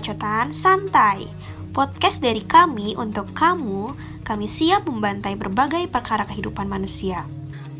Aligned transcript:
Bacotan 0.00 0.56
Santai, 0.56 1.28
podcast 1.76 2.24
dari 2.24 2.40
kami 2.40 2.96
untuk 2.96 3.36
kamu. 3.36 3.92
Kami 4.24 4.48
siap 4.48 4.88
membantai 4.88 5.36
berbagai 5.36 5.92
perkara 5.92 6.24
kehidupan 6.24 6.64
manusia. 6.64 7.28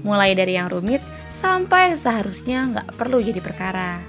Mulai 0.04 0.36
dari 0.36 0.52
yang 0.52 0.68
rumit 0.68 1.00
sampai 1.32 1.96
seharusnya 1.96 2.76
nggak 2.76 3.00
perlu 3.00 3.24
jadi 3.24 3.40
perkara. 3.40 4.04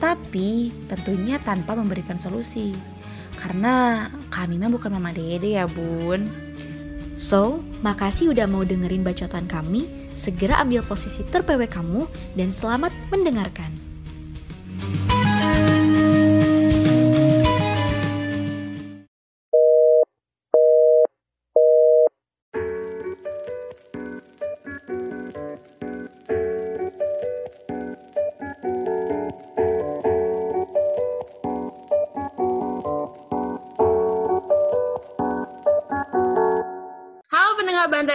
Tapi 0.00 0.72
tentunya 0.88 1.36
tanpa 1.36 1.76
memberikan 1.76 2.16
solusi. 2.16 2.72
Karena 3.36 4.08
kami 4.32 4.56
mah 4.56 4.72
bukan 4.72 4.96
mama 4.96 5.12
dede 5.12 5.60
ya 5.60 5.68
bun. 5.68 6.32
So, 7.20 7.60
makasih 7.84 8.32
udah 8.32 8.48
mau 8.48 8.64
dengerin 8.64 9.04
bacotan 9.04 9.44
kami. 9.44 9.84
Segera 10.16 10.64
ambil 10.64 10.80
posisi 10.80 11.28
terpewe 11.28 11.68
kamu 11.68 12.08
dan 12.40 12.56
selamat 12.56 13.12
mendengarkan. 13.12 13.89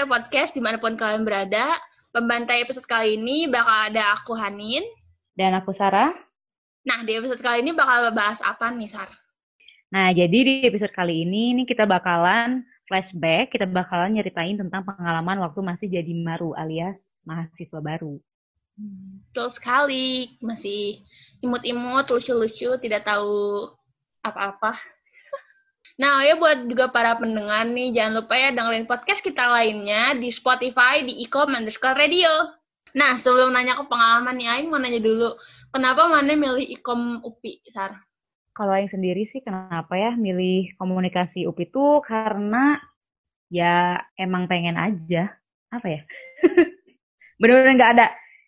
Podcast 0.07 0.55
di 0.55 0.61
mana 0.61 0.77
pun 0.77 0.97
kalian 0.97 1.25
berada. 1.25 1.75
Pembantai 2.15 2.63
episode 2.63 2.87
kali 2.87 3.19
ini 3.19 3.51
bakal 3.51 3.91
ada 3.91 4.15
aku 4.15 4.33
Hanin. 4.37 4.85
Dan 5.35 5.51
aku 5.57 5.75
Sarah. 5.75 6.15
Nah 6.85 7.03
di 7.03 7.17
episode 7.17 7.43
kali 7.43 7.65
ini 7.65 7.75
bakal 7.75 8.13
bahas 8.15 8.39
apa 8.45 8.71
nih 8.71 8.87
Sar? 8.87 9.09
Nah, 9.95 10.11
jadi 10.11 10.37
di 10.43 10.53
episode 10.67 10.91
kali 10.91 11.23
ini, 11.23 11.55
ini 11.55 11.63
kita 11.63 11.87
bakalan 11.87 12.67
flashback, 12.83 13.53
kita 13.55 13.63
bakalan 13.63 14.17
nyeritain 14.17 14.59
tentang 14.59 14.83
pengalaman 14.83 15.39
waktu 15.39 15.59
masih 15.63 15.87
jadi 15.87 16.11
maru 16.11 16.51
alias 16.51 17.13
mahasiswa 17.23 17.79
baru. 17.79 18.19
Betul 18.75 19.47
sekali, 19.55 20.35
masih 20.43 20.99
imut-imut, 21.39 22.11
lucu-lucu, 22.11 22.75
tidak 22.83 23.07
tahu 23.07 23.71
apa-apa. 24.19 24.75
Nah, 25.95 26.27
ya 26.27 26.35
buat 26.35 26.67
juga 26.67 26.91
para 26.91 27.15
pendengar 27.15 27.71
nih, 27.71 27.95
jangan 27.95 28.19
lupa 28.19 28.35
ya 28.35 28.51
dengerin 28.51 28.83
podcast 28.83 29.23
kita 29.23 29.47
lainnya 29.47 30.19
di 30.19 30.27
Spotify, 30.27 31.07
di 31.07 31.23
Ecom 31.23 31.55
underscore 31.55 31.95
radio. 31.95 32.27
Nah, 32.99 33.15
sebelum 33.15 33.55
nanya 33.55 33.79
ke 33.79 33.87
pengalaman 33.87 34.35
nih, 34.35 34.47
Aing 34.47 34.67
mau 34.67 34.79
nanya 34.79 34.99
dulu, 34.99 35.39
kenapa 35.71 36.11
mana 36.11 36.35
milih 36.35 36.67
Ecom 36.67 37.23
UPI, 37.23 37.63
Sar? 37.71 37.95
Kalau 38.55 38.75
yang 38.75 38.91
sendiri 38.91 39.23
sih 39.23 39.39
kenapa 39.43 39.95
ya 39.95 40.15
milih 40.15 40.75
komunikasi 40.79 41.47
UPI 41.47 41.67
itu 41.71 41.85
karena 42.03 42.79
ya 43.47 43.99
emang 44.19 44.51
pengen 44.51 44.75
aja. 44.75 45.31
Apa 45.71 45.87
ya? 45.91 46.01
Bener-bener 47.39 47.75
nggak 47.75 47.91
ada 47.99 48.05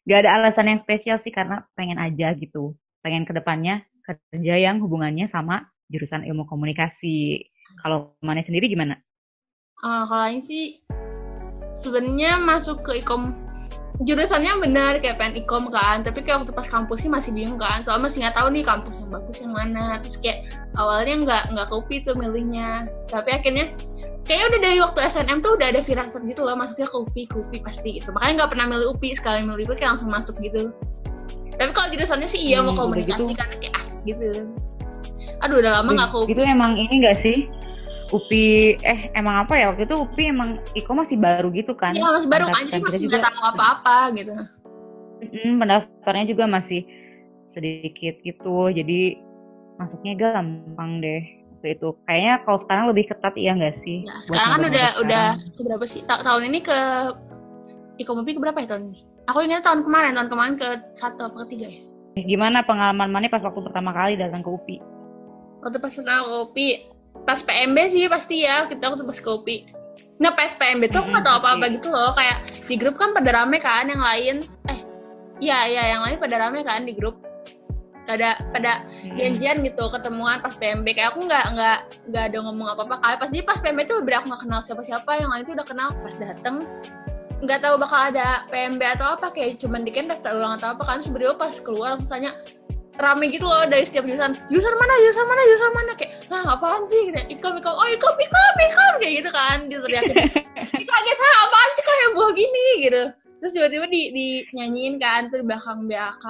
nggak 0.07 0.19
ada 0.23 0.31
alasan 0.39 0.71
yang 0.71 0.79
spesial 0.79 1.19
sih 1.19 1.31
karena 1.31 1.63
pengen 1.75 1.99
aja 1.99 2.31
gitu. 2.35 2.75
Pengen 3.03 3.27
ke 3.27 3.35
depannya 3.35 3.83
kerja 4.03 4.55
yang 4.55 4.79
hubungannya 4.79 5.27
sama 5.27 5.67
jurusan 5.87 6.23
ilmu 6.23 6.43
komunikasi. 6.45 7.41
Kalau 7.79 8.15
mana 8.19 8.39
sendiri 8.41 8.67
gimana? 8.67 8.95
Eh, 9.77 10.03
kalau 10.09 10.23
Aing 10.25 10.41
sih 10.41 10.81
sebenarnya 11.77 12.41
masuk 12.41 12.81
ke 12.81 12.97
Ecom 12.97 13.37
jurusannya 13.97 14.61
benar 14.61 15.01
kayak 15.01 15.17
pengen 15.17 15.41
ikom 15.41 15.73
kan 15.73 16.05
tapi 16.05 16.21
kayak 16.21 16.45
waktu 16.45 16.53
pas 16.53 16.69
kampus 16.69 17.01
sih 17.01 17.09
masih 17.09 17.33
bingung 17.33 17.57
kan 17.57 17.81
soalnya 17.81 18.05
masih 18.05 18.21
nggak 18.21 18.35
tahu 18.37 18.47
nih 18.53 18.61
kampus 18.61 19.01
yang 19.01 19.09
bagus 19.09 19.37
yang 19.41 19.53
mana 19.57 19.85
terus 20.05 20.17
kayak 20.21 20.37
awalnya 20.77 21.13
nggak 21.25 21.43
nggak 21.49 21.65
ke 21.65 21.73
UPI 21.81 21.97
tuh 22.05 22.13
milihnya 22.13 22.85
tapi 23.09 23.33
akhirnya 23.33 23.73
kayaknya 24.21 24.45
udah 24.53 24.59
dari 24.61 24.77
waktu 24.85 24.99
SNM 25.01 25.37
tuh 25.41 25.51
udah 25.57 25.67
ada 25.73 25.81
firasat 25.81 26.21
gitu 26.29 26.41
loh 26.45 26.53
masuknya 26.53 26.85
ke 26.85 26.97
UPI 26.97 27.23
ke 27.25 27.35
UPI 27.41 27.59
pasti 27.65 27.89
gitu 27.97 28.09
makanya 28.13 28.45
nggak 28.45 28.51
pernah 28.53 28.65
milih 28.69 28.87
UPI 28.93 29.09
sekali 29.17 29.39
milih 29.41 29.65
UPI 29.65 29.77
kayak 29.81 29.89
langsung 29.97 30.09
masuk 30.13 30.35
gitu 30.45 30.61
tapi 31.57 31.71
kalau 31.73 31.87
jurusannya 31.89 32.27
sih 32.29 32.41
iya 32.53 32.61
mau 32.61 32.77
Hmm, 32.77 32.81
komunikasi 32.93 33.33
begitu. 33.33 33.37
karena 33.41 33.55
kayak 33.57 33.75
asik 33.81 33.99
gitu 34.05 34.29
aduh 35.41 35.57
udah 35.61 35.71
lama 35.81 35.89
nggak 35.93 36.09
ke 36.09 36.17
UPI 36.23 36.31
Itu 36.33 36.41
emang 36.43 36.71
ini 36.77 36.95
gak 37.03 37.17
sih? 37.21 37.37
UPI, 38.07 38.79
eh 38.87 38.99
emang 39.19 39.43
apa 39.43 39.59
ya 39.59 39.67
waktu 39.69 39.83
itu 39.83 39.95
UPI 39.99 40.31
emang 40.31 40.49
Iko 40.71 40.91
masih 40.95 41.19
baru 41.19 41.51
gitu 41.51 41.75
kan? 41.75 41.91
Iya 41.91 42.07
masih 42.07 42.29
baru 42.31 42.45
kan 42.47 42.63
jadi 42.65 42.79
masih 42.81 43.05
nggak 43.11 43.23
tahu 43.35 43.45
apa-apa 43.55 43.97
gitu 44.15 44.33
Mm, 45.17 45.57
pendaftarnya 45.57 46.29
juga 46.29 46.45
masih 46.45 46.85
sedikit 47.49 48.21
gitu, 48.21 48.69
jadi 48.69 49.17
masuknya 49.81 50.13
gampang 50.13 51.01
deh 51.01 51.25
waktu 51.57 51.73
itu. 51.73 51.89
Kayaknya 52.05 52.33
kalau 52.45 52.59
sekarang 52.61 52.85
lebih 52.93 53.09
ketat 53.09 53.33
iya 53.33 53.57
nggak 53.57 53.73
sih? 53.73 54.05
Ya, 54.05 54.13
sekarang 54.21 54.49
kan 54.53 54.61
udah 54.69 54.87
sekarang? 54.93 55.01
udah 55.09 55.25
ke 55.57 55.61
berapa 55.65 55.85
sih? 55.89 56.01
Ta- 56.05 56.21
tahun 56.21 56.53
ini 56.53 56.59
ke 56.61 56.77
Ikomopi 57.97 58.37
ke 58.37 58.39
berapa 58.39 58.61
ya 58.61 58.77
tahun 58.77 58.93
ini? 58.93 58.99
Aku 59.25 59.41
ingat 59.41 59.65
tahun 59.65 59.81
kemarin, 59.89 60.13
tahun 60.13 60.29
kemarin 60.29 60.53
ke 60.55 60.69
satu 60.93 61.33
apa 61.33 61.37
ketiga 61.49 61.65
ya? 61.65 61.81
Eh, 62.13 62.23
Gimana 62.23 62.61
pengalaman 62.61 63.09
mana 63.09 63.25
pas 63.25 63.41
waktu 63.41 63.59
pertama 63.65 63.89
kali 63.91 64.21
datang 64.21 64.45
ke 64.45 64.49
UPI? 64.53 64.77
Waktu 65.67 65.83
pas 65.83 65.91
pertama 65.91 66.23
ke 66.23 66.35
UPI, 66.47 66.69
pas 67.27 67.39
PMB 67.43 67.77
sih 67.91 68.07
pasti 68.07 68.47
ya, 68.47 68.71
kita 68.71 68.87
waktu 68.87 69.03
pas 69.03 69.19
ke 69.19 69.27
UPI. 69.27 69.57
Nah 70.17 70.31
pas 70.31 70.47
PMB 70.49 70.83
tuh 70.89 71.03
aku 71.03 71.09
nggak 71.11 71.25
tahu 71.27 71.35
Mm-mm, 71.35 71.43
apa-apa 71.43 71.59
pasti. 71.61 71.75
gitu 71.75 71.87
loh, 71.91 72.11
kayak 72.15 72.37
di 72.65 72.75
grup 72.79 72.95
kan 72.95 73.11
pada 73.11 73.29
rame 73.35 73.59
kan, 73.59 73.83
yang 73.85 73.99
lain, 73.99 74.35
eh, 74.65 74.79
iya 75.37 75.59
iya 75.67 75.83
yang 75.91 76.07
lain 76.07 76.17
pada 76.17 76.39
rame 76.39 76.63
kan 76.63 76.87
di 76.87 76.95
grup. 76.95 77.19
Pada 78.07 78.39
pada 78.55 78.87
Hmm. 79.03 79.19
janjian 79.19 79.67
gitu 79.67 79.83
ketemuan 79.91 80.39
pas 80.39 80.55
PMB 80.55 80.87
kayak 80.95 81.11
aku 81.11 81.27
nggak 81.27 81.45
nggak 81.51 81.77
nggak 82.07 82.23
ada 82.31 82.37
ngomong 82.39 82.67
apa 82.71 82.87
apa 82.87 82.95
kayak 83.03 83.17
pas 83.19 83.27
jadi 83.27 83.43
pas 83.43 83.59
PMB 83.59 83.79
tuh 83.83 83.97
bener 83.99 84.23
aku 84.23 84.27
nggak 84.31 84.41
kenal 84.47 84.59
siapa 84.63 84.81
siapa 84.87 85.11
yang 85.19 85.27
lain 85.27 85.43
tuh 85.43 85.59
udah 85.59 85.67
kenal 85.67 85.89
pas 85.91 86.15
dateng 86.15 86.63
nggak 87.43 87.59
tahu 87.59 87.75
bakal 87.75 87.99
ada 88.07 88.47
PMB 88.47 88.79
atau 88.95 89.07
apa 89.19 89.35
kayak 89.35 89.59
cuman 89.59 89.83
di 89.83 89.91
kan 89.91 90.07
daftar 90.07 90.39
ulang 90.39 90.55
atau 90.55 90.71
apa 90.71 90.83
kan 90.87 91.03
sebenarnya 91.03 91.35
pas 91.35 91.51
keluar 91.59 91.99
langsung 91.99 92.07
tanya 92.07 92.31
rame 92.97 93.29
gitu 93.29 93.45
loh 93.45 93.65
dari 93.69 93.85
setiap 93.85 94.03
jurusan 94.09 94.33
jurusan 94.49 94.75
mana? 94.75 94.93
Jurusan 95.05 95.25
mana? 95.29 95.41
Jurusan 95.45 95.71
mana? 95.73 95.91
Kayak 95.93 96.11
ah 96.33 96.43
apaan 96.57 96.83
sih? 96.89 97.01
Gitu. 97.09 97.17
Ikom 97.37 97.53
ikom 97.61 97.73
oh 97.73 97.87
ikom 97.93 98.15
ikom 98.17 98.55
ikom 98.57 98.93
kayak 98.97 99.13
gitu 99.21 99.29
kan 99.29 99.57
diteriakin 99.69 100.15
Itu 100.81 100.83
kaget 100.89 101.17
ah 101.21 101.35
apaan 101.45 101.69
sih? 101.77 101.83
Kok 101.85 101.95
yang 101.95 102.13
buah 102.17 102.31
gini? 102.33 102.65
Gitu. 102.89 103.03
Terus 103.37 103.51
tiba-tiba 103.53 103.85
di, 103.85 104.01
di 104.11 104.27
nyanyiin 104.57 104.95
kan 104.97 105.29
tuh 105.29 105.41
di 105.41 105.45
belakang 105.45 105.85
BAK 105.85 106.25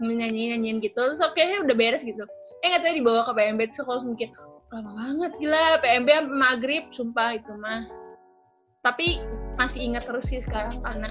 nyanyiin 0.00 0.48
nyanyiin 0.58 0.76
gitu. 0.82 0.94
Terus 0.96 1.20
kayaknya 1.34 1.58
udah 1.66 1.76
beres 1.76 2.02
gitu. 2.06 2.24
Eh 2.62 2.66
nggak 2.70 2.82
tahu 2.86 2.94
dibawa 2.94 3.20
ke 3.26 3.32
PMB 3.34 3.60
terus 3.68 3.80
aku 3.82 3.90
langsung 3.90 4.12
mikir 4.14 4.30
lama 4.70 4.90
banget 4.94 5.32
gila. 5.42 5.66
PMB 5.82 6.08
sampai 6.08 6.34
maghrib 6.34 6.84
sumpah 6.94 7.30
itu 7.34 7.52
mah. 7.58 7.82
Tapi 8.86 9.18
masih 9.58 9.80
ingat 9.92 10.06
terus 10.06 10.30
sih 10.30 10.42
sekarang 10.42 10.76
karena 10.82 11.10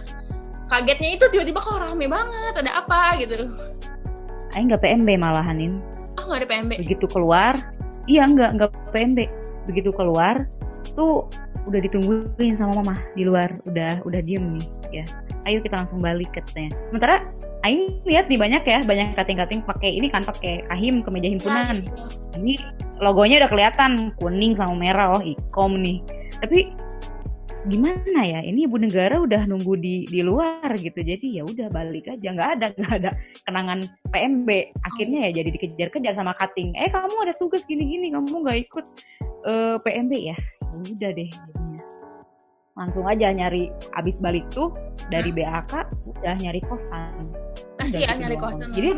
kagetnya 0.71 1.09
itu 1.19 1.25
tiba-tiba 1.29 1.59
kok 1.59 1.79
rame 1.79 2.07
banget 2.07 2.53
ada 2.59 2.71
apa 2.81 3.19
gitu 3.19 3.45
Aing 4.55 4.69
nggak 4.69 4.83
PMB 4.83 5.09
malahanin. 5.17 5.81
oh 6.21 6.29
nggak 6.29 6.45
ada 6.45 6.47
PMB 6.49 6.71
begitu 6.85 7.05
keluar 7.09 7.53
iya 8.05 8.23
nggak 8.29 8.51
nggak 8.59 8.69
PMB 8.93 9.19
begitu 9.65 9.89
keluar 9.95 10.45
tuh 10.93 11.25
udah 11.63 11.79
ditungguin 11.79 12.59
sama 12.59 12.83
mama 12.83 12.95
di 13.15 13.23
luar 13.23 13.47
udah 13.63 14.03
udah 14.03 14.21
diem 14.21 14.59
nih 14.59 14.67
ya. 14.91 15.05
Ayo 15.43 15.59
kita 15.63 15.79
langsung 15.83 15.99
balik 16.03 16.31
katanya. 16.35 16.75
Sementara 16.91 17.15
Aing 17.63 18.03
lihat 18.03 18.27
nih 18.27 18.35
banyak 18.35 18.63
ya 18.67 18.79
banyak 18.83 19.15
kating-kating 19.15 19.63
pakai 19.63 19.95
ini 19.95 20.11
kan 20.11 20.27
pakai 20.27 20.67
kahim 20.67 20.99
kemeja 20.99 21.31
himpunan. 21.31 21.79
Nah, 21.79 22.35
ini 22.35 22.59
logonya 22.99 23.39
udah 23.43 23.51
kelihatan 23.51 24.11
kuning 24.19 24.59
sama 24.59 24.75
merah 24.75 25.15
oh 25.15 25.23
ikom 25.23 25.79
nih. 25.79 26.03
Tapi 26.43 26.75
gimana 27.63 28.21
ya 28.27 28.39
ini 28.43 28.67
ibu 28.67 28.75
negara 28.75 29.23
udah 29.23 29.47
nunggu 29.47 29.79
di 29.79 30.03
di 30.07 30.19
luar 30.19 30.67
gitu. 30.75 30.99
Jadi 30.99 31.39
ya 31.39 31.43
udah 31.47 31.71
balik 31.71 32.11
aja 32.11 32.27
nggak 32.35 32.49
ada 32.59 32.67
nggak 32.75 32.93
ada 32.99 33.11
kenangan 33.47 33.79
PMB 34.11 34.49
akhirnya 34.83 35.19
ya 35.29 35.41
jadi 35.41 35.49
dikejar-kejar 35.55 36.13
sama 36.15 36.35
cutting 36.35 36.75
eh 36.75 36.91
kamu 36.91 37.15
ada 37.23 37.33
tugas 37.39 37.63
gini-gini 37.63 38.11
kamu 38.11 38.43
nggak 38.43 38.59
ikut 38.67 38.85
eh, 39.47 39.75
PMB 39.79 40.13
ya? 40.19 40.37
Ya 40.37 40.79
udah 40.91 41.11
deh 41.15 41.29
jadinya. 41.31 41.81
Langsung 42.73 43.05
aja 43.05 43.27
nyari 43.29 43.69
abis 43.95 44.17
balik 44.19 44.45
tuh 44.51 44.73
dari 45.07 45.29
BAK 45.31 45.73
udah 46.19 46.35
nyari 46.41 46.61
kosan. 46.65 47.31
Pasti 47.79 48.01
ya 48.01 48.17
nyari 48.17 48.37
kosan 48.37 48.69
Jadi 48.73 48.89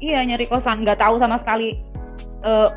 iya 0.00 0.24
nyari 0.24 0.48
kosan, 0.48 0.82
nggak 0.82 0.98
tahu 1.00 1.20
sama 1.20 1.36
sekali 1.40 1.80
eh, 2.44 2.68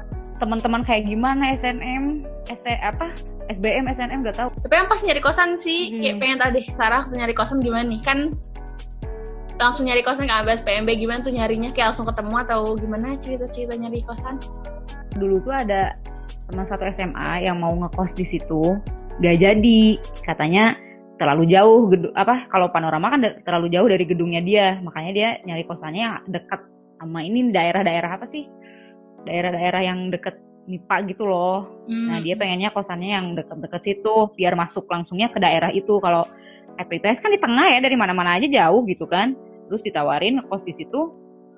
teman-teman 0.42 0.82
kayak 0.84 1.06
gimana 1.06 1.54
SNM, 1.54 2.26
S 2.50 2.64
apa? 2.66 3.14
SBM, 3.52 3.92
SNM 3.92 4.24
nggak 4.24 4.40
tahu. 4.40 4.50
tapi 4.64 4.74
yang 4.80 4.88
pas 4.88 5.02
nyari 5.04 5.20
kosan 5.20 5.60
sih 5.60 5.94
Hmm. 5.94 6.00
kayak 6.00 6.16
pengen 6.24 6.40
deh 6.56 6.66
Sarah 6.80 7.04
waktu 7.04 7.16
nyari 7.20 7.36
kosan 7.36 7.60
gimana 7.60 7.84
nih? 7.84 8.00
Kan 8.02 8.20
langsung 9.60 9.86
nyari 9.86 10.02
kosan 10.02 10.26
kan 10.32 10.48
bahas 10.48 10.64
PMB 10.64 10.90
gimana 10.96 11.20
tuh 11.22 11.34
nyarinya? 11.36 11.70
Kayak 11.76 11.94
langsung 11.94 12.08
ketemu 12.08 12.36
atau 12.48 12.62
gimana 12.80 13.08
cerita-cerita 13.20 13.76
nyari 13.76 14.00
kosan? 14.08 14.40
Dulu 15.20 15.44
tuh 15.44 15.54
ada 15.54 15.94
teman 16.50 16.66
satu 16.66 16.84
SMA 16.96 17.48
yang 17.48 17.60
mau 17.60 17.72
ngekos 17.72 18.16
di 18.16 18.26
situ, 18.28 18.80
nggak 19.22 19.38
jadi, 19.40 19.82
katanya 20.26 20.76
terlalu 21.22 21.48
jauh 21.54 21.88
gedung 21.88 22.12
apa 22.18 22.50
kalau 22.50 22.68
panorama 22.74 23.14
kan 23.14 23.22
terlalu 23.46 23.72
jauh 23.72 23.88
dari 23.88 24.04
gedungnya 24.04 24.42
dia. 24.44 24.68
Makanya 24.82 25.12
dia 25.14 25.30
nyari 25.46 25.64
kosannya 25.68 26.02
yang 26.02 26.16
dekat 26.28 26.60
sama 27.00 27.20
ini 27.24 27.52
daerah-daerah 27.52 28.16
apa 28.16 28.24
sih 28.24 28.48
daerah-daerah 29.24 29.81
yang 29.84 30.00
deket 30.12 30.40
MIPA 30.68 30.96
gitu 31.12 31.28
loh. 31.28 31.68
Hmm. 31.88 32.08
Nah 32.12 32.20
dia 32.24 32.36
pengennya 32.40 32.72
kosannya 32.72 33.10
yang 33.12 33.25
deket-deket 33.36 33.81
situ 33.84 34.31
biar 34.36 34.56
masuk 34.56 34.88
langsungnya 34.88 35.28
ke 35.31 35.40
daerah 35.40 35.70
itu. 35.75 36.00
Kalau 36.00 36.24
FPTS 36.80 37.20
kan 37.20 37.31
di 37.31 37.40
tengah 37.40 37.68
ya 37.70 37.80
dari 37.84 37.96
mana-mana 38.00 38.40
aja 38.40 38.48
jauh 38.48 38.88
gitu 38.88 39.04
kan. 39.08 39.36
Terus 39.68 39.84
ditawarin 39.84 40.40
kos 40.48 40.64
di 40.64 40.74
situ. 40.75 41.12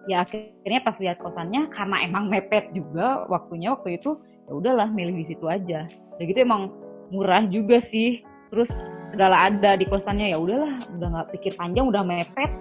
Ya 0.06 0.22
akhirnya 0.22 0.82
pas 0.86 0.98
lihat 1.02 1.18
kosannya 1.18 1.70
karena 1.74 2.06
emang 2.06 2.30
mepet 2.30 2.70
juga 2.74 3.26
waktunya 3.26 3.74
waktu 3.74 3.98
itu 3.98 4.22
ya 4.46 4.54
udahlah 4.54 4.90
milih 4.90 5.18
di 5.18 5.26
situ 5.34 5.46
aja. 5.50 5.90
Dan 6.18 6.24
gitu 6.30 6.46
emang 6.46 6.70
murah 7.10 7.46
juga 7.50 7.82
sih. 7.82 8.22
Terus 8.50 8.70
segala 9.10 9.50
ada 9.50 9.74
di 9.74 9.86
kosannya 9.90 10.34
ya 10.34 10.38
udahlah 10.38 10.78
udah 10.98 11.08
nggak 11.10 11.28
pikir 11.38 11.54
panjang 11.58 11.86
udah 11.90 12.06
mepet 12.06 12.52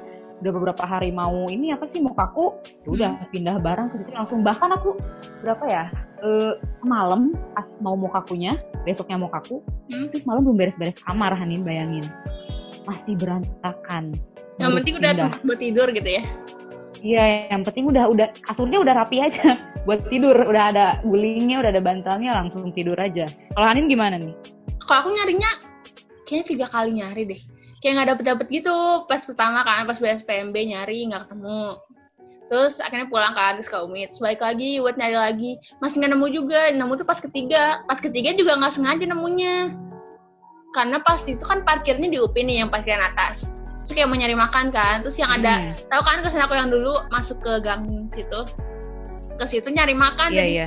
udah 0.44 0.52
beberapa 0.52 0.84
hari 0.84 1.08
mau 1.08 1.48
ini 1.48 1.72
apa 1.72 1.88
sih 1.88 1.98
mau 1.98 2.12
kaku 2.12 2.52
ya 2.84 2.88
udah 2.90 3.10
pindah 3.28 3.56
barang 3.56 3.88
ke 3.88 3.96
situ 3.96 4.12
langsung 4.12 4.40
bahkan 4.40 4.68
aku 4.70 4.92
berapa 5.40 5.64
ya 5.64 5.84
eh, 6.20 6.52
semalam 6.76 7.32
pas 7.50 7.64
mau 7.80 7.96
mau 7.96 8.12
kakunya 8.12 8.54
besoknya 8.84 9.16
mau 9.16 9.28
kaku 9.28 9.64
Hmm. 9.84 10.08
terus 10.08 10.24
malam 10.24 10.40
belum 10.42 10.56
beres-beres 10.56 10.96
kamar 10.98 11.32
Hanin 11.32 11.60
bayangin 11.60 12.04
masih 12.84 13.16
berantakan 13.16 14.16
Yang 14.54 14.60
Baru 14.62 14.76
penting 14.78 14.94
udah 14.94 15.10
pindah. 15.10 15.24
tempat 15.28 15.40
buat 15.42 15.58
tidur 15.58 15.88
gitu 15.90 16.10
ya. 16.10 16.22
iya 17.00 17.24
yang 17.48 17.60
penting 17.62 17.84
udah 17.86 18.04
udah 18.06 18.28
kasurnya 18.40 18.78
udah 18.78 18.94
rapi 18.94 19.20
aja 19.20 19.44
buat 19.84 20.08
tidur 20.08 20.32
udah 20.32 20.64
ada 20.68 20.84
gulingnya 21.00 21.60
udah 21.60 21.70
ada 21.70 21.80
bantalnya 21.80 22.32
langsung 22.32 22.68
tidur 22.70 22.96
aja 22.96 23.24
kalau 23.52 23.66
Hanin 23.66 23.88
gimana 23.88 24.16
nih 24.16 24.32
Kalau 24.80 25.00
aku 25.00 25.10
nyarinya 25.10 25.50
kayaknya 26.24 26.44
tiga 26.46 26.66
kali 26.68 26.90
nyari 26.94 27.22
deh. 27.26 27.40
Kayak 27.84 28.00
nggak 28.00 28.08
dapet 28.16 28.24
dapet 28.24 28.46
gitu 28.48 28.76
pas 29.04 29.20
pertama 29.20 29.60
kan 29.60 29.84
pas 29.84 30.00
beres 30.00 30.24
PMB 30.24 30.56
nyari 30.72 31.04
nggak 31.12 31.28
ketemu. 31.28 31.76
Terus 32.48 32.80
akhirnya 32.80 33.12
pulang 33.12 33.36
kan 33.36 33.60
terus 33.60 33.68
ke 33.68 33.76
Umi. 33.76 34.08
Terus 34.08 34.24
balik 34.24 34.40
lagi 34.40 34.80
buat 34.80 34.96
nyari 34.96 35.16
lagi. 35.16 35.52
Masih 35.84 36.00
nggak 36.00 36.12
nemu 36.16 36.26
juga. 36.32 36.72
Nemu 36.72 36.92
tuh 36.96 37.04
pas 37.04 37.20
ketiga. 37.20 37.84
Pas 37.84 38.00
ketiga 38.00 38.32
juga 38.32 38.56
nggak 38.56 38.72
sengaja 38.72 39.04
nemunya. 39.04 39.76
Karena 40.72 40.96
pas 41.04 41.20
itu 41.28 41.44
kan 41.44 41.60
parkirnya 41.60 42.08
di 42.08 42.16
UPI 42.16 42.40
nih 42.48 42.56
yang 42.64 42.70
parkiran 42.72 43.04
atas. 43.12 43.52
Terus 43.84 44.00
kayak 44.00 44.08
mau 44.08 44.16
nyari 44.16 44.32
makan 44.32 44.72
kan. 44.72 45.04
Terus 45.04 45.20
yang 45.20 45.28
ada 45.28 45.60
Hmm. 45.60 45.72
tahu 45.92 46.02
kan 46.08 46.24
kesan 46.24 46.40
aku 46.40 46.56
yang 46.56 46.72
dulu 46.72 46.94
masuk 47.12 47.36
ke 47.44 47.52
gang 47.60 47.84
situ. 48.16 48.40
Ke 49.36 49.44
situ 49.44 49.68
nyari 49.68 49.92
makan 49.92 50.32
Iya, 50.32 50.40
tadi. 50.40 50.52
iya. 50.56 50.66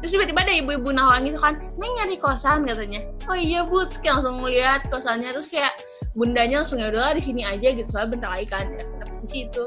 Terus 0.00 0.10
tiba-tiba 0.16 0.40
ada 0.44 0.54
ibu-ibu 0.56 0.88
nawang 0.96 1.28
gitu 1.28 1.36
kan, 1.36 1.60
Neng 1.76 1.92
nyari 2.00 2.16
kosan 2.16 2.64
katanya. 2.64 3.04
Oh 3.28 3.36
iya 3.36 3.68
bu, 3.68 3.84
terus 3.84 4.00
kayak 4.00 4.20
langsung 4.20 4.40
ngeliat 4.40 4.80
kosannya, 4.88 5.28
terus 5.36 5.48
kayak 5.52 5.76
bundanya 6.12 6.62
langsung 6.62 6.78
ya 6.78 6.90
udahlah 6.90 7.14
di 7.14 7.22
sini 7.22 7.42
aja 7.42 7.70
gitu, 7.70 7.86
soalnya 7.86 8.18
bentar 8.18 8.30
lagi 8.34 8.46
kan, 8.46 8.66
ya, 8.70 8.82
dapet 8.98 9.16
di 9.20 9.28
situ. 9.28 9.64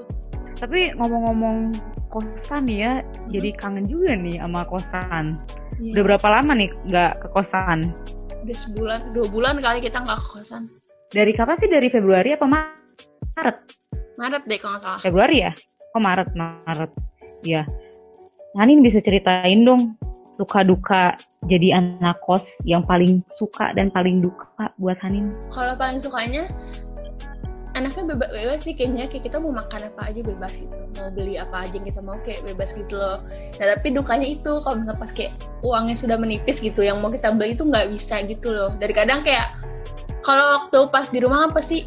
tapi 0.54 0.92
ngomong-ngomong 0.96 1.76
kosan 2.08 2.70
ya 2.70 3.02
jadi 3.28 3.52
kangen 3.58 3.84
juga 3.86 4.14
nih 4.16 4.38
sama 4.40 4.64
kosan 4.66 5.36
Iya. 5.82 5.98
udah 5.98 6.04
berapa 6.06 6.28
lama 6.30 6.52
nih 6.54 6.70
nggak 6.88 7.12
ke 7.18 7.28
kosan 7.34 7.90
Udah 8.46 8.58
sebulan, 8.60 9.00
dua 9.12 9.26
bulan 9.28 9.58
kali 9.58 9.82
kita 9.82 9.98
nggak 10.00 10.20
ke 10.22 10.28
kosan. 10.38 10.64
dari 11.10 11.32
kapan 11.34 11.58
sih 11.58 11.68
dari 11.68 11.90
Februari 11.90 12.38
apa 12.38 12.46
Maret 12.46 13.58
Maret 14.14 14.44
deh 14.46 14.60
kalau 14.62 14.78
nggak 14.78 14.84
salah. 14.86 15.00
Februari 15.02 15.42
ya? 15.42 15.52
Oh 15.94 16.02
Maret, 16.02 16.30
Maret. 16.38 16.92
Ya. 17.42 17.66
Hanin 18.54 18.86
bisa 18.86 19.02
ceritain 19.02 19.66
dong 19.66 19.98
suka 20.38 20.66
duka 20.66 21.14
jadi 21.46 21.78
anak 21.78 22.18
kos 22.24 22.58
yang 22.64 22.82
paling 22.88 23.22
suka 23.30 23.76
dan 23.76 23.92
paling 23.94 24.24
duka 24.24 24.72
buat 24.80 24.98
Hanin. 25.04 25.30
Kalau 25.52 25.76
paling 25.76 26.00
sukanya, 26.00 26.48
anaknya 27.76 28.16
bebas, 28.16 28.30
bebas 28.32 28.60
sih 28.64 28.74
kayaknya. 28.74 29.06
Kayak 29.12 29.24
kita 29.30 29.38
mau 29.44 29.54
makan 29.54 29.82
apa 29.94 30.02
aja 30.10 30.20
bebas 30.24 30.52
gitu. 30.56 30.76
Mau 30.98 31.10
beli 31.14 31.36
apa 31.38 31.68
aja 31.68 31.76
yang 31.78 31.86
kita 31.86 32.02
mau 32.02 32.18
kayak 32.24 32.42
bebas 32.48 32.70
gitu 32.74 32.96
loh. 32.96 33.20
Nah 33.60 33.66
tapi 33.78 33.88
dukanya 33.94 34.28
itu 34.30 34.52
kalau 34.64 34.76
misalnya 34.82 35.00
pas 35.02 35.12
kayak 35.12 35.34
uangnya 35.62 35.96
sudah 35.98 36.18
menipis 36.18 36.58
gitu 36.64 36.82
yang 36.82 37.02
mau 37.04 37.12
kita 37.12 37.34
beli 37.36 37.54
itu 37.54 37.66
nggak 37.68 37.92
bisa 37.92 38.24
gitu 38.26 38.50
loh. 38.54 38.72
Dari 38.78 38.94
kadang 38.96 39.22
kayak 39.22 39.60
kalau 40.24 40.46
waktu 40.62 40.80
pas 40.90 41.12
di 41.12 41.20
rumah 41.20 41.52
apa 41.52 41.60
sih 41.60 41.84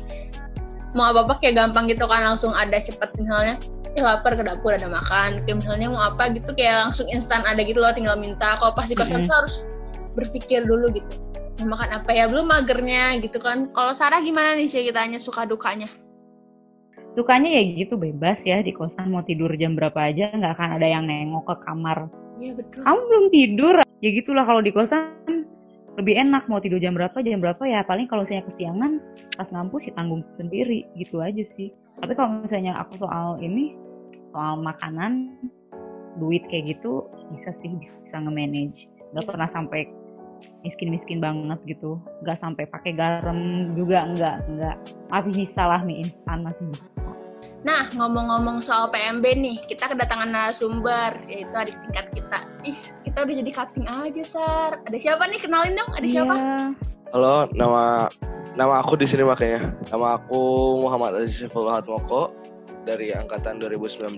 mau 0.96 1.12
apa 1.12 1.28
apa 1.28 1.34
kayak 1.44 1.60
gampang 1.60 1.86
gitu 1.92 2.08
kan 2.08 2.24
langsung 2.24 2.56
ada 2.56 2.80
cepet 2.80 3.12
misalnya 3.20 3.60
ya 3.96 4.02
lapar 4.04 4.36
ke 4.36 4.44
dapur 4.44 4.76
ada 4.76 4.88
makan. 4.88 5.44
Kayak 5.44 5.56
misalnya 5.64 5.88
mau 5.92 6.02
apa 6.04 6.32
gitu 6.36 6.52
kayak 6.52 6.88
langsung 6.88 7.08
instan 7.12 7.44
ada 7.48 7.60
gitu 7.64 7.80
loh 7.80 7.92
tinggal 7.96 8.16
minta. 8.20 8.56
Kalau 8.60 8.72
pas 8.76 8.88
di 8.88 8.96
kosan 8.96 9.24
Mm-mm. 9.24 9.28
tuh 9.28 9.36
harus 9.36 9.54
berpikir 10.16 10.64
dulu 10.68 10.92
gitu. 10.92 11.12
Mau 11.64 11.72
makan 11.72 12.00
apa 12.00 12.10
ya? 12.12 12.28
Belum 12.28 12.44
magernya 12.44 13.16
gitu 13.24 13.40
kan. 13.40 13.72
Kalau 13.72 13.96
Sarah 13.96 14.20
gimana 14.20 14.56
nih 14.56 14.68
ceritanya 14.68 15.16
suka 15.16 15.48
dukanya? 15.48 15.88
Sukanya 17.16 17.48
ya 17.48 17.62
gitu 17.64 17.96
bebas 17.96 18.44
ya 18.44 18.60
di 18.60 18.76
kosan. 18.76 19.08
Mau 19.08 19.24
tidur 19.24 19.48
jam 19.56 19.72
berapa 19.72 19.96
aja 19.96 20.28
nggak 20.36 20.52
akan 20.52 20.68
ada 20.76 20.86
yang 20.86 21.08
nengok 21.08 21.48
ke 21.48 21.56
kamar. 21.64 22.12
iya 22.36 22.52
betul. 22.52 22.84
Kamu 22.84 23.00
belum 23.08 23.24
tidur? 23.32 23.74
Ya 24.04 24.10
gitulah 24.12 24.44
kalau 24.44 24.60
di 24.60 24.76
kosan 24.76 25.45
lebih 25.96 26.14
enak 26.20 26.44
mau 26.52 26.60
tidur 26.60 26.76
jam 26.76 26.92
berapa 26.92 27.24
jam 27.24 27.40
berapa 27.40 27.64
ya 27.64 27.80
paling 27.88 28.04
kalau 28.04 28.22
saya 28.28 28.44
kesiangan 28.44 29.00
pas 29.32 29.48
ngampus 29.48 29.88
ya 29.88 29.92
tanggung 29.96 30.20
sendiri 30.36 30.84
gitu 31.00 31.24
aja 31.24 31.40
sih. 31.40 31.72
Tapi 31.96 32.12
kalau 32.12 32.44
misalnya 32.44 32.76
aku 32.76 33.00
soal 33.00 33.40
ini 33.40 33.72
soal 34.28 34.60
makanan 34.60 35.40
duit 36.20 36.44
kayak 36.52 36.76
gitu 36.76 37.08
bisa 37.32 37.48
sih 37.56 37.72
bisa 37.80 38.20
nge-manage. 38.20 38.92
Nggak 39.16 39.24
pernah 39.24 39.48
sampai 39.48 39.88
miskin-miskin 40.60 41.16
banget 41.16 41.56
gitu. 41.64 41.96
Nggak 42.20 42.38
sampai 42.44 42.68
pakai 42.68 42.92
garam 42.92 43.72
juga 43.72 44.04
enggak 44.04 44.36
enggak 44.52 44.76
masih 45.08 45.32
bisa 45.32 45.64
lah 45.64 45.80
mie 45.80 46.04
instan 46.04 46.44
masih 46.44 46.68
bisa 46.68 46.92
Nah, 47.66 47.90
ngomong-ngomong 47.98 48.62
soal 48.62 48.94
PMB 48.94 49.26
nih, 49.42 49.58
kita 49.66 49.90
kedatangan 49.90 50.30
narasumber, 50.30 51.18
yaitu 51.26 51.50
adik 51.50 51.74
tingkat 51.82 52.06
kita. 52.14 52.38
Ih, 52.62 52.78
kita 53.02 53.26
udah 53.26 53.34
jadi 53.42 53.50
casting 53.50 53.86
aja, 53.90 54.22
Sar. 54.22 54.78
Ada 54.86 54.94
siapa 55.02 55.26
nih? 55.26 55.42
Kenalin 55.42 55.74
dong, 55.74 55.90
ada 55.90 56.06
siapa? 56.06 56.34
Iya. 56.38 56.56
Halo, 57.10 57.50
nama 57.58 58.06
nama 58.54 58.78
aku 58.78 58.94
di 58.94 59.10
sini 59.10 59.26
makanya. 59.26 59.74
Nama 59.90 60.14
aku 60.14 60.38
Muhammad 60.78 61.18
Aziz 61.18 61.42
Syaful 61.42 61.66
Hatmoko 61.66 62.30
dari 62.86 63.10
angkatan 63.10 63.58
2019. 63.58 64.14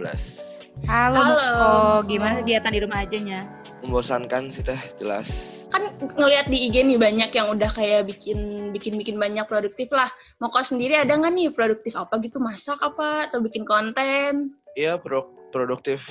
halo, 0.85 1.19
Halo. 1.19 1.43
oh 1.59 1.99
gimana 2.07 2.39
kegiatan 2.39 2.71
di 2.71 2.79
rumah 2.87 3.03
ajanya 3.03 3.43
Membosankan 3.83 4.47
sih 4.55 4.63
teh, 4.63 4.79
jelas. 5.01 5.58
Kan 5.69 5.83
ngelihat 6.17 6.49
di 6.49 6.69
IG 6.69 6.81
nih 6.89 6.99
banyak 6.99 7.31
yang 7.37 7.53
udah 7.53 7.69
kayak 7.69 8.09
bikin 8.09 8.71
bikin 8.73 8.97
bikin 8.97 9.17
banyak 9.21 9.45
produktif 9.45 9.93
lah. 9.93 10.09
Mau 10.41 10.49
kau 10.49 10.65
sendiri 10.65 10.97
ada 10.97 11.13
nggak 11.13 11.33
nih 11.35 11.49
produktif 11.53 11.93
apa 11.95 12.17
gitu? 12.25 12.41
Masak 12.41 12.81
apa? 12.81 13.29
Atau 13.29 13.45
bikin 13.45 13.69
konten? 13.69 14.57
Iya, 14.79 14.97
pro- 14.97 15.29
produktif 15.53 16.05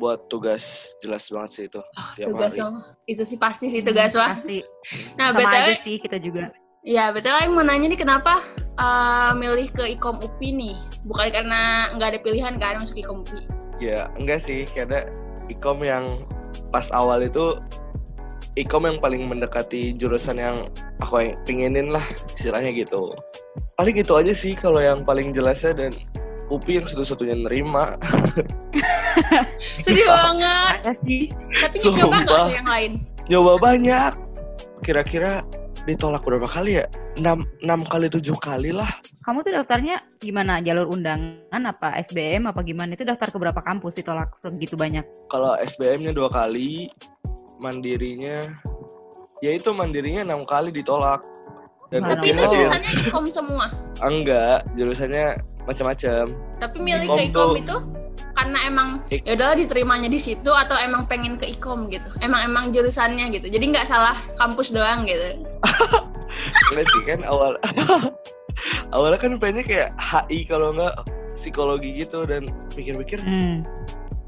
buat 0.00 0.26
tugas 0.32 0.94
jelas 1.04 1.28
banget 1.30 1.50
sih 1.52 1.64
itu. 1.68 1.80
Oh, 1.80 2.10
tugas 2.16 2.56
hari. 2.56 2.64
mah. 2.64 2.86
Itu 3.04 3.22
sih 3.28 3.38
pasti 3.38 3.68
sih 3.68 3.84
tugas 3.84 4.16
mah. 4.16 4.32
pasti 4.34 4.64
Nah, 5.20 5.30
sama 5.36 5.46
BTW, 5.52 5.68
aja 5.68 5.74
sih 5.76 5.96
kita 6.00 6.16
juga 6.18 6.50
Ya, 6.84 7.08
betul 7.16 7.32
yang 7.40 7.56
mau 7.56 7.64
nanya 7.64 7.88
nih 7.88 7.96
kenapa 7.96 8.44
eh, 8.76 9.32
milih 9.40 9.72
ke 9.72 9.96
Ikom 9.96 10.20
UPI 10.20 10.48
nih? 10.52 10.76
Bukan 11.08 11.32
karena 11.32 11.92
nggak 11.96 12.08
ada 12.12 12.20
pilihan 12.20 12.54
kan 12.60 12.80
masuk 12.80 13.00
Ikom 13.00 13.24
UPI? 13.24 13.42
Ya, 13.82 14.06
enggak 14.20 14.44
sih, 14.44 14.68
karena 14.70 15.08
ikom 15.50 15.82
yang 15.82 16.22
pas 16.70 16.88
awal 16.94 17.24
itu 17.26 17.58
ikom 18.54 18.86
yang 18.86 18.98
paling 19.02 19.26
mendekati 19.26 19.94
jurusan 19.98 20.38
yang 20.38 20.70
aku 21.02 21.26
yang 21.26 21.34
pinginin 21.42 21.88
lah 21.90 22.04
istilahnya 22.38 22.70
gitu. 22.74 23.14
Paling 23.74 23.96
itu 23.98 24.12
aja 24.14 24.32
sih 24.34 24.54
kalau 24.54 24.78
yang 24.78 25.02
paling 25.02 25.34
jelasnya 25.34 25.74
dan 25.74 25.92
UPI 26.52 26.82
yang 26.82 26.86
satu-satunya 26.86 27.36
nerima. 27.46 27.98
Sedih 29.84 30.06
banget. 30.06 30.76
Tapi 30.92 31.76
nyoba 31.82 32.16
nggak 32.22 32.52
yang 32.52 32.68
lain? 32.68 32.92
Nyoba 33.26 33.52
banyak. 33.58 34.12
Kira-kira 34.84 35.40
ditolak 35.88 36.22
berapa 36.22 36.46
kali 36.46 36.84
ya? 36.84 36.86
6, 37.18 37.62
6 37.62 37.92
kali 37.92 38.06
7 38.10 38.22
kali 38.42 38.70
lah. 38.74 38.90
kamu 39.24 39.40
tuh 39.40 39.52
daftarnya 39.56 39.96
gimana 40.20 40.60
jalur 40.60 40.90
undangan 40.92 41.62
apa 41.64 41.96
SBM 42.04 42.44
apa 42.50 42.60
gimana 42.60 42.92
itu 42.92 43.08
daftar 43.08 43.32
ke 43.32 43.38
berapa 43.40 43.56
kampus 43.64 43.96
ditolak 43.96 44.36
segitu 44.36 44.76
banyak 44.76 45.06
Kalau 45.32 45.56
SBM-nya 45.56 46.12
dua 46.12 46.28
kali, 46.28 46.92
mandirinya 47.62 48.42
ya 49.44 49.50
itu 49.52 49.70
mandirinya 49.70 50.24
enam 50.24 50.48
kali 50.48 50.72
ditolak. 50.72 51.20
Dan 51.92 52.10
Tapi 52.10 52.32
itu 52.32 52.42
mau. 52.42 52.50
jurusannya 52.50 52.90
Ikom 53.06 53.26
semua. 53.30 53.66
enggak, 54.02 54.66
jurusannya 54.74 55.26
macam-macam. 55.68 56.24
Tapi 56.58 56.76
milih 56.80 57.06
Ikom 57.06 57.16
ke 57.16 57.22
Ikom 57.30 57.50
tuh- 57.52 57.60
itu 57.60 57.76
karena 58.34 58.58
emang 58.66 58.88
ya 59.14 59.38
udahlah 59.38 59.54
diterimanya 59.54 60.10
di 60.10 60.18
situ 60.18 60.50
atau 60.50 60.74
emang 60.82 61.06
pengen 61.06 61.38
ke 61.38 61.54
Ikom 61.54 61.86
gitu. 61.92 62.08
Emang 62.18 62.42
emang 62.42 62.74
jurusannya 62.74 63.30
gitu. 63.30 63.46
Jadi 63.46 63.64
nggak 63.70 63.86
salah 63.86 64.16
kampus 64.40 64.74
doang 64.74 65.06
gitu. 65.06 65.44
Enggak 66.74 66.86
sih 66.90 67.02
kan 67.06 67.20
awal 67.30 67.54
awalnya 68.94 69.18
kan 69.22 69.38
pengennya 69.38 69.64
kayak 69.66 69.90
HI 69.98 70.46
kalau 70.50 70.74
enggak 70.74 70.94
psikologi 71.38 72.02
gitu 72.02 72.26
dan 72.26 72.48
pikir-pikir 72.74 73.22
hmm. 73.22 73.62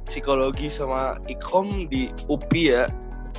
psikologi 0.06 0.71
sama 0.71 1.18
ikom 1.26 1.90
di 1.90 2.12
UPI 2.30 2.62
ya 2.71 2.85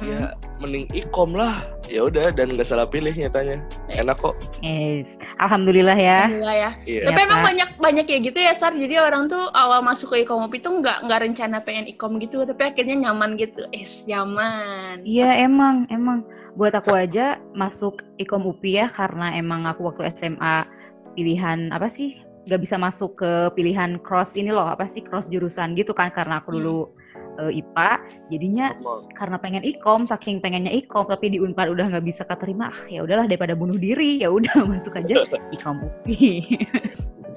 ya 0.02 0.34
mending 0.58 0.90
ikom 0.94 1.38
lah 1.38 1.62
ya 1.86 2.10
udah 2.10 2.34
dan 2.34 2.54
nggak 2.54 2.66
salah 2.66 2.90
pilih 2.90 3.14
nyatanya 3.14 3.62
enak 3.94 4.18
kok 4.18 4.34
Yes. 4.66 5.22
Alhamdulillah 5.38 5.98
ya. 5.98 6.26
Alhamdulillah 6.26 6.58
ya. 6.58 6.72
iya 6.90 7.02
Tapi 7.06 7.20
Ya, 7.22 7.26
emang 7.30 7.42
banyak 7.46 7.70
banyak 7.78 8.06
ya 8.10 8.18
gitu 8.26 8.40
ya 8.42 8.54
Sar. 8.58 8.74
Jadi 8.74 8.98
orang 8.98 9.30
tuh 9.30 9.54
awal 9.54 9.86
masuk 9.86 10.14
ke 10.18 10.26
ikom 10.26 10.50
UPI 10.50 10.66
tuh 10.66 10.82
nggak 10.82 11.06
nggak 11.06 11.20
rencana 11.30 11.62
pengen 11.62 11.86
ikom 11.86 12.18
gitu, 12.18 12.42
tapi 12.42 12.74
akhirnya 12.74 13.10
nyaman 13.10 13.38
gitu. 13.38 13.70
Es 13.70 14.10
nyaman. 14.10 15.06
Iya 15.06 15.46
emang 15.46 15.86
emang 15.94 16.26
buat 16.58 16.74
aku 16.74 16.90
aja 16.98 17.38
masuk 17.54 18.02
ikom 18.18 18.50
UPI 18.50 18.82
ya 18.82 18.88
karena 18.90 19.38
emang 19.38 19.70
aku 19.70 19.94
waktu 19.94 20.10
SMA 20.18 20.66
pilihan 21.14 21.70
apa 21.70 21.86
sih 21.90 22.18
nggak 22.48 22.62
bisa 22.64 22.76
masuk 22.80 23.20
ke 23.20 23.32
pilihan 23.54 24.00
cross 24.02 24.40
ini 24.40 24.56
loh 24.56 24.66
apa 24.66 24.88
sih 24.88 25.04
cross 25.04 25.28
jurusan 25.28 25.76
gitu 25.76 25.92
kan 25.92 26.10
karena 26.16 26.40
aku 26.40 26.56
dulu 26.56 26.96
eh, 27.40 27.52
IPA 27.56 27.92
jadinya 28.30 28.68
Emang. 28.74 29.02
karena 29.14 29.38
pengen 29.38 29.64
ikom 29.64 30.04
saking 30.04 30.38
pengennya 30.38 30.72
ikom 30.72 31.06
tapi 31.06 31.30
di 31.30 31.38
Unpad 31.38 31.70
udah 31.70 31.86
nggak 31.88 32.04
bisa 32.04 32.24
keterima 32.24 32.68
ah 32.68 32.80
ya 32.86 33.02
udahlah 33.02 33.26
daripada 33.26 33.54
bunuh 33.54 33.76
diri 33.76 34.18
ya 34.18 34.30
udah 34.30 34.54
masuk 34.70 34.96
aja 34.96 35.26
ikom 35.56 35.82
UPI 35.82 36.58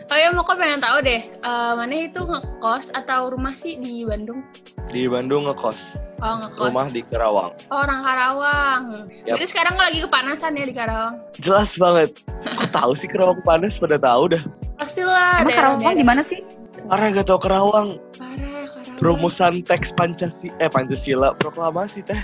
Oh 0.03 0.17
ya 0.17 0.33
mau 0.33 0.43
kok 0.43 0.59
pengen 0.59 0.83
tahu 0.83 1.07
deh, 1.07 1.23
eh, 1.23 1.73
mana 1.73 1.95
itu 2.01 2.19
ngekos 2.19 2.91
atau 2.93 3.31
rumah 3.31 3.53
sih 3.53 3.77
di 3.77 4.03
Bandung? 4.03 4.43
di 4.91 5.07
Bandung 5.07 5.47
ngekos 5.47 6.03
Oh 6.19 6.35
ngekos. 6.37 6.67
rumah 6.67 6.87
di 6.89 7.01
Kerawang 7.01 7.55
Oh, 7.69 7.79
orang 7.79 8.03
Karawang. 8.03 8.85
Yap. 9.23 9.39
Jadi 9.39 9.45
sekarang 9.47 9.79
lagi 9.79 10.03
kepanasan 10.03 10.53
ya 10.53 10.65
di 10.65 10.75
Karawang. 10.75 11.15
jelas 11.39 11.71
banget 11.77 12.27
kok 12.43 12.71
tahu 12.77 12.93
sih 12.93 13.07
Kerawang 13.07 13.39
panas 13.41 13.79
pada 13.79 13.97
tahu 13.97 14.35
dah 14.35 14.43
Pastilah. 14.75 15.47
emang 15.47 15.55
Karawang 15.55 15.95
di 15.95 16.03
mana 16.03 16.23
sih 16.23 16.43
orang 16.89 17.15
gak 17.15 17.27
tau 17.27 17.39
Kerawang 17.39 17.89
Parah 18.13 18.35
Karawang. 18.35 18.50
Rumusan 19.01 19.61
teks 19.61 19.91
Pancasila 19.91 20.55
eh 20.59 20.69
Pancasila 20.69 21.33
proklamasi 21.35 22.01
teh 22.03 22.21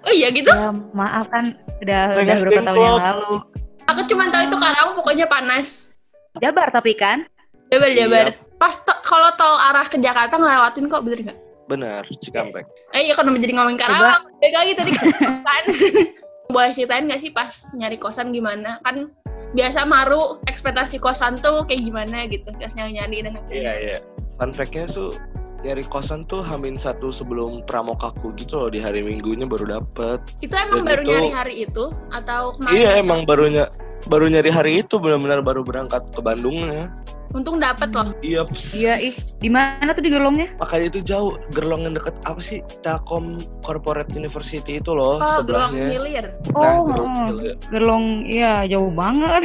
Oh 0.00 0.12
iya 0.12 0.30
gitu. 0.30 0.48
ya 0.48 0.70
maaf 0.90 1.26
kan 1.28 1.52
udah 1.78 2.16
udah 2.16 2.36
berapa 2.38 2.62
tahun 2.64 2.78
yang 2.78 2.98
lalu 3.04 3.34
Aku 3.86 4.00
cuma 4.04 4.28
tahu 4.28 4.42
itu 4.44 4.56
Karawang 4.58 4.92
pokoknya 4.94 5.26
panas. 5.26 5.96
Jabar 6.36 6.68
tapi 6.68 6.92
kan 6.92 7.24
Jabar 7.68 7.88
Iya. 7.88 8.04
Jabar. 8.04 8.26
Pas 8.56 8.74
to- 8.78 9.00
kalau 9.02 9.32
tol 9.34 9.54
arah 9.54 9.84
ke 9.84 9.96
Jakarta 9.96 10.34
ngelewatin 10.34 10.86
kok 10.86 11.02
bener 11.02 11.20
nggak? 11.22 11.38
benar 11.66 12.00
Cikampek 12.14 12.64
Eh 12.90 13.02
iya 13.02 13.12
kenapa 13.12 13.36
jadi 13.36 13.52
ngomongin 13.52 13.76
Karawang? 13.76 14.24
Balik 14.38 14.54
lagi 14.54 14.72
tadi 14.74 14.90
kan 14.96 15.06
kan. 15.36 15.64
Boleh 16.48 16.72
ceritain 16.72 17.04
nggak 17.04 17.20
sih 17.20 17.28
pas 17.28 17.48
nyari 17.74 17.96
kosan 17.96 18.30
gimana? 18.30 18.80
Kan 18.80 19.12
biasa 19.50 19.84
maru 19.84 20.40
ekspektasi 20.44 20.96
kosan 20.96 21.36
tuh 21.36 21.64
kayak 21.64 21.80
gimana 21.82 22.24
gitu. 22.24 22.48
Pas 22.54 22.72
nyari-nyari 22.72 23.20
dan 23.22 23.36
iya 23.48 23.72
iya 23.74 23.96
fun 24.34 24.50
fact-nya 24.50 24.86
tuh 24.86 25.12
nyari 25.60 25.82
kosan 25.82 26.22
tuh 26.24 26.38
hamin 26.40 26.76
satu 26.76 27.10
sebelum 27.10 27.62
pramokaku 27.64 28.30
gitu 28.34 28.58
loh 28.58 28.68
di 28.68 28.78
hari 28.78 29.02
minggunya 29.02 29.42
baru 29.42 29.76
dapet 29.76 30.22
Itu 30.38 30.54
emang 30.54 30.82
Dan 30.82 30.88
baru 30.88 31.02
itu- 31.02 31.10
nyari 31.10 31.30
hari 31.30 31.54
itu 31.64 31.84
atau 32.10 32.54
kemarin? 32.54 32.74
iya 32.74 32.90
emang 32.96 33.20
barunya 33.22 33.64
baru 34.06 34.26
nyari 34.26 34.48
hari 34.48 34.72
itu 34.78 34.96
benar-benar 34.96 35.40
baru 35.40 35.60
berangkat 35.60 36.06
ke 36.10 36.20
Bandungnya 36.20 36.86
Untung 37.28 37.60
dapet 37.60 37.92
loh. 37.92 38.16
iya 38.22 38.40
iya 38.72 38.94
ih 39.02 39.12
di 39.36 39.52
mana 39.52 39.90
tuh 39.90 40.00
di 40.00 40.08
Gerlongnya 40.08 40.48
makanya 40.56 40.86
itu 40.88 41.00
jauh 41.04 41.36
gerlong 41.50 41.84
yang 41.84 41.92
deket 41.92 42.16
apa 42.24 42.40
sih 42.40 42.64
Telkom 42.80 43.36
Corporate 43.60 44.08
University 44.14 44.78
itu 44.78 44.90
loh 44.90 45.18
Oh, 45.18 45.42
Gerlong 45.42 45.76
sebelahnya 45.76 45.86
Hilir. 45.92 46.26
nah 46.54 46.72
oh 46.72 46.80
gerlong 46.86 47.12
oh. 47.12 47.26
Hill, 47.26 47.38
ya. 47.42 47.54
Gerlong 47.68 48.04
iya 48.24 48.52
jauh 48.64 48.88
banget 48.88 49.42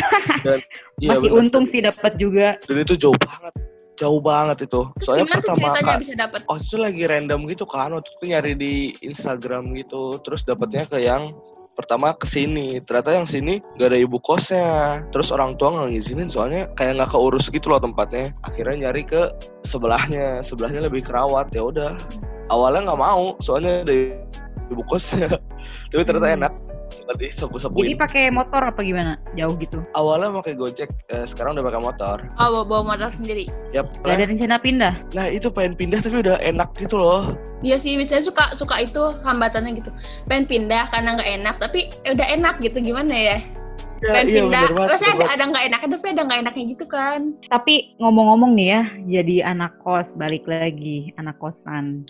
Iya, 1.02 1.10
masih 1.12 1.28
bener. 1.28 1.40
untung 1.42 1.66
sih 1.66 1.82
dapat 1.82 2.16
juga 2.16 2.56
dan 2.62 2.78
itu 2.78 2.96
jauh 2.96 3.18
banget 3.20 3.52
jauh 3.98 4.22
banget 4.22 4.66
itu. 4.66 4.90
Terus 4.98 5.06
soalnya 5.06 5.28
pertama 5.30 5.68
kak 5.78 6.00
bisa 6.02 6.14
dapet? 6.18 6.40
oh 6.50 6.58
itu 6.58 6.76
lagi 6.78 7.04
random 7.06 7.46
gitu 7.50 7.66
kan 7.70 7.94
waktu 7.94 8.10
itu 8.10 8.24
nyari 8.30 8.54
di 8.58 8.74
Instagram 9.06 9.74
gitu. 9.78 10.18
Terus 10.26 10.42
dapatnya 10.46 10.86
ke 10.90 11.02
yang 11.02 11.34
pertama 11.74 12.14
ke 12.14 12.26
sini. 12.30 12.82
Ternyata 12.82 13.18
yang 13.18 13.28
sini 13.28 13.60
gak 13.78 13.94
ada 13.94 14.00
ibu 14.00 14.18
kosnya. 14.22 15.02
Terus 15.10 15.34
orang 15.34 15.58
tua 15.58 15.74
nggak 15.74 15.90
ngizinin 15.98 16.30
soalnya 16.30 16.70
kayak 16.78 17.02
nggak 17.02 17.12
keurus 17.12 17.50
gitu 17.50 17.74
loh 17.74 17.82
tempatnya. 17.82 18.34
Akhirnya 18.46 18.90
nyari 18.90 19.04
ke 19.06 19.34
sebelahnya. 19.66 20.42
Sebelahnya 20.46 20.86
lebih 20.86 21.06
kerawat. 21.06 21.50
Ya 21.54 21.66
udah. 21.66 21.98
Awalnya 22.54 22.94
nggak 22.94 23.02
mau 23.02 23.34
soalnya 23.42 23.82
ada 23.82 23.96
ibu 24.70 24.84
kosnya 24.86 25.28
tapi 25.92 26.04
ternyata 26.04 26.28
Hmm. 26.30 26.40
enak 26.40 26.54
seperti 26.94 27.26
jadi 27.26 27.36
sapu-sapuin 27.42 27.98
pakai 27.98 28.30
motor 28.30 28.62
apa 28.62 28.86
gimana 28.86 29.18
jauh 29.34 29.58
gitu 29.58 29.82
awalnya 29.98 30.30
pakai 30.30 30.54
gojek 30.54 30.90
eh, 31.10 31.26
sekarang 31.26 31.58
udah 31.58 31.66
pakai 31.66 31.82
motor 31.82 32.18
Oh, 32.38 32.48
bawa, 32.54 32.64
bawa 32.70 32.82
motor 32.94 33.10
sendiri. 33.10 33.50
Yap. 33.74 33.90
udah 34.06 34.14
ada 34.14 34.30
rencana 34.30 34.62
pindah 34.62 34.94
nah 35.18 35.26
itu 35.26 35.50
pengen 35.50 35.74
pindah 35.74 36.06
tapi 36.06 36.22
udah 36.22 36.38
enak 36.38 36.70
gitu 36.78 37.02
loh 37.02 37.34
Iya 37.64 37.80
sih, 37.80 37.96
biasanya 37.96 38.28
suka 38.28 38.46
suka 38.60 38.76
itu 38.84 39.00
hambatannya 39.24 39.80
gitu. 39.80 39.88
Pengen 40.28 40.52
pindah 40.52 40.84
karena 40.92 41.16
nggak 41.16 41.32
enak, 41.40 41.56
tapi 41.64 41.88
eh, 42.04 42.12
udah 42.12 42.28
enak 42.30 42.60
gitu 42.60 42.78
gimana 42.84 43.16
ya? 43.16 43.38
Ya, 44.04 44.12
Pengen 44.20 44.28
iya, 44.28 44.36
pindah, 44.44 44.64
bener 44.68 44.88
ada 44.92 45.26
ada 45.32 45.44
nggak 45.48 45.64
enaknya, 45.72 45.90
tapi 45.96 46.06
ada 46.12 46.22
nggak 46.28 46.40
enaknya 46.44 46.64
gitu 46.76 46.86
kan? 46.92 47.20
tapi 47.48 47.96
ngomong-ngomong 47.98 48.52
nih 48.52 48.68
ya 48.68 48.82
jadi 49.08 49.36
anak 49.48 49.80
kos 49.80 50.12
balik 50.14 50.44
lagi 50.44 51.16
anak 51.16 51.40
kosan 51.40 52.04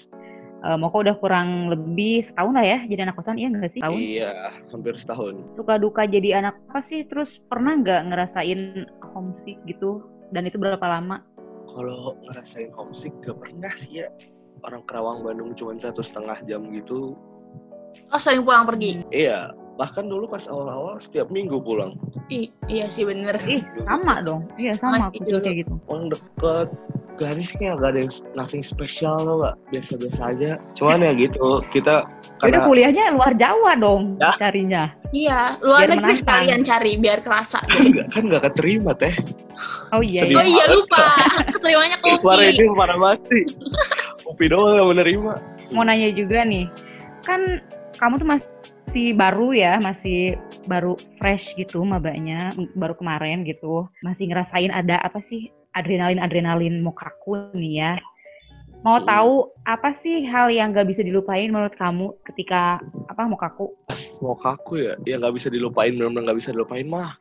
Mau 0.63 0.87
kok 0.87 1.03
udah 1.03 1.15
kurang 1.15 1.49
lebih 1.67 2.23
setahun 2.23 2.53
lah 2.53 2.63
ya 2.63 2.79
jadi 2.83 3.03
anak 3.03 3.15
kosan 3.15 3.35
iya 3.35 3.47
nggak 3.47 3.67
sih 3.67 3.79
tahun 3.79 3.99
Iya, 3.99 4.31
hampir 4.69 4.95
setahun. 4.95 5.35
suka 5.53 5.75
duka 5.75 6.03
jadi 6.03 6.39
anak 6.39 6.55
apa 6.65 6.79
sih 6.79 7.03
terus 7.03 7.35
pernah 7.41 7.75
nggak 7.75 8.01
ngerasain 8.07 8.59
homesick 9.05 9.59
gitu 9.63 9.99
dan 10.29 10.43
itu 10.43 10.55
berapa 10.55 10.81
lama 10.81 11.19
Kalau 11.65 12.15
ngerasain 12.23 12.69
homesick 12.71 13.11
gak 13.19 13.33
pernah 13.35 13.73
sih 13.73 13.99
ya. 13.99 14.07
Orang 14.61 14.85
Kerawang 14.85 15.21
Bandung 15.21 15.51
cuma 15.53 15.73
satu 15.73 15.99
setengah 15.99 16.37
jam 16.43 16.69
gitu. 16.69 17.17
Oh, 18.07 18.15
sering 18.15 18.41
pulang 18.41 18.63
pergi. 18.63 19.01
Iya, 19.09 19.49
bahkan 19.73 20.05
dulu 20.05 20.25
pas 20.25 20.45
awal-awal 20.45 20.95
setiap 20.97 21.27
minggu 21.27 21.57
pulang. 21.57 21.97
I- 22.29 22.53
iya 22.67 22.85
sih 22.85 23.03
bener. 23.03 23.35
ih 23.43 23.59
sama 23.67 24.21
dong 24.21 24.45
iya 24.55 24.71
sama 24.71 25.01
Masih 25.01 25.17
aku 25.17 25.21
juga 25.27 25.39
kayak 25.43 25.57
gitu 25.59 25.73
Orang 25.83 26.05
deket, 26.07 26.67
Garis 27.13 27.53
kayak 27.53 27.77
gak 27.77 27.89
ada 27.89 27.99
yang 27.99 28.11
nothing 28.33 28.61
special 28.61 29.15
loh 29.19 29.35
gak 29.43 29.55
biasa-biasa 29.69 30.21
aja. 30.29 30.51
Cuman 30.73 31.01
ya 31.01 31.11
gitu, 31.13 31.61
kita 31.69 32.03
Yaudah 32.03 32.39
karena 32.41 32.59
kuliahnya 32.63 33.03
luar 33.11 33.33
Jawa 33.33 33.71
dong 33.75 34.17
Ya. 34.17 34.33
carinya 34.35 34.83
Iya, 35.09 35.53
luar 35.59 35.85
Biar 35.85 35.89
negeri 35.91 36.01
menantang. 36.03 36.21
sekalian 36.25 36.61
cari 36.63 36.91
biar 36.97 37.19
kerasa 37.21 37.59
gitu. 37.63 37.85
nggak- 37.87 38.09
kan 38.09 38.23
gak 38.27 38.43
keterima 38.47 38.91
teh. 38.93 39.13
oh 39.89 40.01
iya, 40.01 40.21
Sedih. 40.21 40.33
iya. 40.33 40.41
Oh 40.41 40.47
iya 40.47 40.65
lupa, 40.67 41.03
keterimanya 41.53 41.97
ke 41.97 42.07
UPI. 42.17 42.45
ini 42.51 42.65
parah 42.71 42.97
banget 42.97 43.21
sih. 43.27 43.43
Upi 44.25 44.45
doang 44.47 44.73
yang 44.73 44.89
menerima. 44.89 45.33
mau 45.69 45.81
nanya 45.81 46.09
juga 46.09 46.41
nih 46.43 46.65
kan 47.21 47.57
kamu 47.95 48.13
tuh 48.15 48.29
masih 48.29 49.07
baru 49.13 49.49
ya 49.51 49.77
masih 49.79 50.37
baru 50.63 50.93
fresh 51.17 51.53
gitu 51.55 51.81
mabaknya 51.81 52.37
baru 52.73 52.93
kemarin 52.93 53.41
gitu 53.41 53.85
masih 53.99 54.27
ngerasain 54.27 54.69
ada 54.69 54.97
apa 54.97 55.17
sih 55.17 55.49
adrenalin 55.73 56.21
adrenalin 56.21 56.81
mokaku 56.81 57.51
nih 57.53 57.73
ya 57.81 57.93
mau 58.83 58.99
tahu 59.03 59.47
apa 59.63 59.95
sih 59.95 60.27
hal 60.27 60.51
yang 60.51 60.75
gak 60.75 60.91
bisa 60.91 60.99
dilupain 61.05 61.47
menurut 61.47 61.71
kamu 61.79 62.11
ketika 62.27 62.83
apa 63.07 63.23
mokaku 63.25 63.71
Pas 63.87 64.01
mau 64.19 64.35
kaku 64.35 64.81
ya, 64.81 64.93
ya 65.05 65.15
nggak 65.21 65.37
bisa 65.37 65.47
dilupain, 65.53 65.93
benar-benar 65.93 66.33
nggak 66.33 66.39
bisa 66.41 66.49
dilupain 66.49 66.87
mah. 66.89 67.13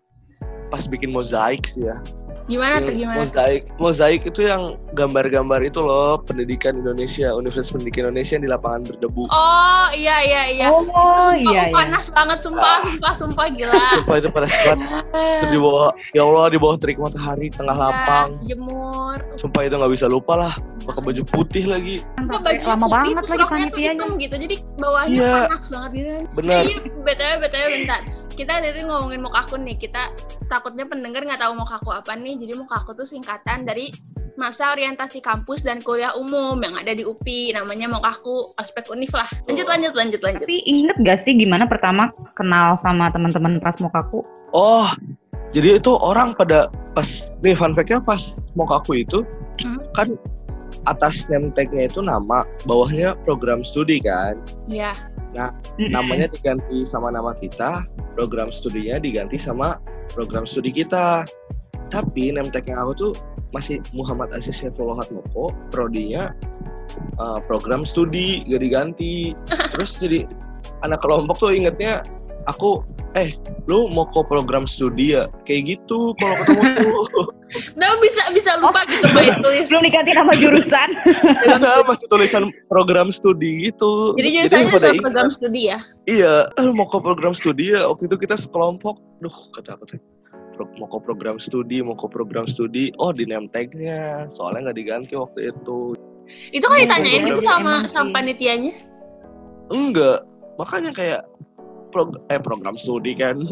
Pas 0.72 0.82
bikin 0.82 1.12
mozaik 1.12 1.68
sih 1.68 1.84
ya. 1.84 2.00
Gimana 2.42 2.82
tuh 2.82 2.90
Yang 2.90 2.98
gimana? 2.98 3.14
tuh? 3.14 3.22
mozaik 3.22 3.62
mozaik 3.78 4.20
itu 4.26 4.40
yang 4.42 4.62
gambar-gambar 4.92 5.62
itu 5.62 5.78
loh 5.78 6.18
pendidikan 6.18 6.74
Indonesia 6.74 7.30
Universitas 7.30 7.70
Pendidikan 7.70 8.10
Indonesia 8.10 8.34
yang 8.34 8.42
di 8.42 8.50
lapangan 8.50 8.82
berdebu 8.82 9.30
Oh 9.30 9.86
iya 9.94 10.18
iya 10.20 10.42
iya. 10.50 10.66
oh 10.66 10.82
Sumpah, 10.82 11.38
iya 11.38 11.62
iya 11.62 11.62
panas 11.70 12.10
banget 12.10 12.42
sumpah, 12.42 12.82
sumpah, 12.82 13.12
sumpah 13.14 13.46
gila. 13.46 13.78
Sumpah 13.94 14.16
itu 14.18 14.28
pada 14.28 14.46
saat 14.50 14.78
itu 15.14 15.46
di 15.48 15.58
bawah 15.62 15.94
ya 16.10 16.22
Allah 16.24 16.46
di 16.50 16.58
bawah 16.58 16.76
terik 16.76 16.98
matahari 16.98 17.46
tengah 17.48 17.72
Iya, 17.72 17.84
lapang 17.84 18.28
jemur. 18.42 19.16
sumpah 19.38 19.60
itu 19.62 19.74
nggak 19.76 19.92
bisa 19.94 20.06
lupa 20.10 20.34
lah 20.34 20.52
pakai 20.82 21.02
baju 21.04 21.22
putih 21.24 21.64
lagi 21.70 22.02
Nggak, 22.18 22.26
Sampai 22.32 22.42
bajunya 22.58 22.66
lama 22.66 22.82
putih, 22.82 23.12
banget 23.14 23.24
lagi 23.30 23.44
panitianya 23.46 23.92
hitam 23.94 24.10
gitu, 24.18 24.34
jadi 24.40 24.54
bawahnya 24.76 25.14
Iya. 25.14 25.32
panas 25.46 25.64
banget 25.70 25.90
gitu 25.94 26.10
kan. 26.10 26.24
bener 26.34 26.52
Eh, 26.52 26.64
iya, 26.66 26.76
btw 26.98 27.32
btw 27.38 27.66
bentar. 27.78 28.00
Kita 28.32 28.52
tadi 28.58 28.80
ngomongin 28.82 29.20
mukaku 29.20 29.60
nih. 29.60 29.76
Kita 29.76 30.08
takutnya 30.62 30.86
pendengar 30.86 31.26
nggak 31.26 31.42
tahu 31.42 31.58
mukaku 31.58 31.90
apa 31.90 32.14
nih. 32.14 32.38
Jadi 32.38 32.54
mukaku 32.54 32.94
tuh 32.94 33.02
singkatan 33.02 33.66
dari 33.66 33.90
masa 34.38 34.70
orientasi 34.70 35.18
kampus 35.18 35.66
dan 35.66 35.82
kuliah 35.82 36.14
umum 36.14 36.54
yang 36.62 36.78
ada 36.78 36.94
di 36.94 37.02
UPI. 37.02 37.50
Namanya 37.50 37.90
mukaku 37.90 38.54
aspek 38.54 38.86
univ 38.94 39.10
lah. 39.10 39.26
Lanjut 39.50 39.66
Oh. 39.66 39.70
lanjut 39.74 39.92
lanjut 39.98 40.20
lanjut. 40.22 40.46
tapi 40.46 40.62
inget 40.62 40.94
gak 41.02 41.18
sih 41.18 41.34
gimana 41.34 41.66
pertama 41.66 42.14
kenal 42.38 42.78
sama 42.78 43.10
teman-teman 43.10 43.58
pas 43.58 43.74
mokaku 43.82 44.22
oh 44.54 44.86
jadi 45.50 45.82
itu 45.82 45.90
orang 45.98 46.30
pada 46.38 46.70
pas 46.94 47.08
nih 47.42 47.58
fun 47.58 47.74
fact-nya 47.74 47.98
pas 47.98 48.38
mau 48.54 48.70
aku 48.70 49.02
itu 49.02 49.26
Hmm. 49.60 49.78
kan 49.94 50.08
atas 50.88 51.28
name 51.30 51.54
tag-nya 51.54 51.86
itu 51.86 52.02
nama 52.02 52.42
bawahnya 52.66 53.14
program 53.22 53.62
studi 53.62 54.00
kan 54.02 54.34
Ya. 55.32 55.48
namanya 55.88 56.28
diganti 56.28 56.84
sama 56.84 57.08
nama 57.08 57.32
kita, 57.32 57.88
program 58.12 58.52
studinya 58.52 59.00
diganti 59.00 59.40
sama 59.40 59.80
program 60.12 60.44
studi 60.44 60.68
kita. 60.72 61.24
Tapi 61.88 62.32
yang 62.32 62.48
aku 62.80 62.92
tuh 62.96 63.12
masih 63.52 63.80
Muhammad 63.92 64.32
Aziz 64.32 64.56
Syaifullah 64.60 65.00
Hatmoko, 65.04 65.52
prodinya 65.72 66.32
uh, 67.20 67.40
program 67.44 67.84
studi 67.84 68.44
gak 68.48 68.60
diganti. 68.64 69.36
Terus 69.76 69.96
jadi 70.00 70.28
anak 70.84 71.00
kelompok 71.04 71.40
tuh 71.40 71.52
ingetnya 71.52 72.04
aku 72.46 72.82
eh 73.12 73.36
lu 73.68 73.92
mau 73.92 74.08
ke 74.08 74.20
program 74.24 74.64
studi 74.64 75.14
ya? 75.16 75.28
Kayak 75.44 75.76
gitu 75.76 76.16
kalau 76.16 76.36
ketemu 76.42 77.02
tuh. 77.12 77.28
Nah 77.76 78.00
bisa 78.00 78.32
bisa 78.32 78.56
lupa 78.64 78.80
gitu 78.88 79.04
baik 79.12 79.44
tulis. 79.44 79.68
Belum 79.68 79.84
diganti 79.84 80.16
nama 80.16 80.32
jurusan. 80.32 80.88
Nah, 81.60 81.84
masih 81.84 82.08
tulisan 82.08 82.48
program 82.72 83.12
studi 83.12 83.68
gitu. 83.68 84.16
Jadi 84.16 84.40
jurusannya 84.40 84.72
soal 84.72 84.96
ingat. 84.96 85.04
program 85.04 85.28
studi 85.28 85.60
ya. 85.68 85.78
iya 86.08 86.48
eh, 86.48 86.64
lu 86.64 86.72
mau 86.72 86.88
ke 86.88 86.96
program 86.96 87.36
studi 87.36 87.76
ya? 87.76 87.84
Waktu 87.92 88.08
itu 88.08 88.16
kita 88.24 88.40
sekelompok. 88.40 88.96
Duh 89.20 89.36
kata 89.52 89.76
aku 89.76 89.84
tuh? 89.84 90.00
Mau 90.80 90.88
ke 90.88 90.98
program 91.04 91.36
studi 91.36 91.84
mau 91.84 91.92
ke 91.92 92.08
program 92.08 92.48
studi. 92.48 92.88
Oh 92.96 93.12
di 93.12 93.28
name 93.28 93.52
tagnya. 93.52 94.24
Soalnya 94.32 94.72
nggak 94.72 94.78
diganti 94.80 95.12
waktu 95.12 95.52
itu. 95.52 95.92
Itu 96.56 96.64
kan 96.64 96.78
ditanyain 96.88 97.28
gitu 97.28 97.44
sama 97.44 97.84
sama 97.84 98.16
panitianya. 98.16 98.72
enggak. 99.68 100.24
Makanya 100.56 100.92
kayak 100.96 101.20
prog- 101.92 102.18
eh 102.26 102.40
program 102.40 102.74
studi 102.74 103.12
kan 103.12 103.36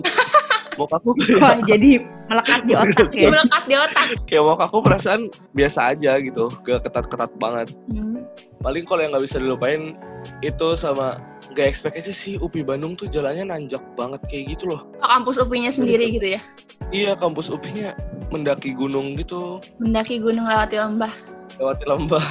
mau 0.72 0.88
aku 0.88 1.12
Wah, 1.36 1.60
jadi 1.60 2.00
melekat 2.26 2.64
di 2.64 2.72
otak 2.72 3.10
Jadi 3.10 3.20
ya. 3.20 3.28
melekat 3.28 3.62
di 3.66 3.74
otak. 3.76 4.06
kayak 4.24 4.40
mau 4.40 4.56
aku 4.56 4.80
perasaan 4.80 5.28
biasa 5.52 5.92
aja 5.92 6.16
gitu 6.16 6.48
gak 6.62 6.80
ketat-ketat 6.82 7.28
banget 7.36 7.68
Hmm. 7.86 8.22
paling 8.58 8.84
kalau 8.84 9.02
yang 9.02 9.12
nggak 9.12 9.24
bisa 9.24 9.36
dilupain 9.36 9.92
itu 10.40 10.66
sama 10.74 11.20
gak 11.52 11.66
expect 11.66 11.98
aja 11.98 12.08
sih 12.10 12.38
UPI 12.38 12.62
Bandung 12.62 12.94
tuh 12.94 13.06
jalannya 13.06 13.44
nanjak 13.46 13.82
banget 13.92 14.22
kayak 14.26 14.54
gitu 14.54 14.72
loh 14.72 14.80
Oh, 14.96 15.08
kampus 15.10 15.36
UPI-nya 15.38 15.68
sendiri 15.70 16.06
gitu 16.12 16.28
ya. 16.30 16.40
iya 16.88 17.12
kampus 17.14 17.48
UPI-nya 17.48 17.92
mendaki 18.30 18.72
gunung 18.72 19.14
gitu 19.14 19.58
Mendaki 19.76 20.16
gunung 20.16 20.46
lewati 20.46 20.76
lembah. 20.76 21.12
lewati 21.56 21.84
lembah 21.84 22.24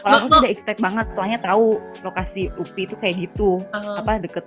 Kalau 0.00 0.16
aku 0.16 0.26
sih 0.28 0.38
udah 0.40 0.50
expect 0.50 0.78
banget, 0.80 1.06
soalnya 1.12 1.38
tahu 1.40 1.64
lokasi 2.00 2.42
UPI 2.56 2.82
itu 2.88 2.96
kayak 2.96 3.14
gitu. 3.20 3.50
Oh. 3.60 3.94
Apa 4.00 4.18
deket 4.18 4.44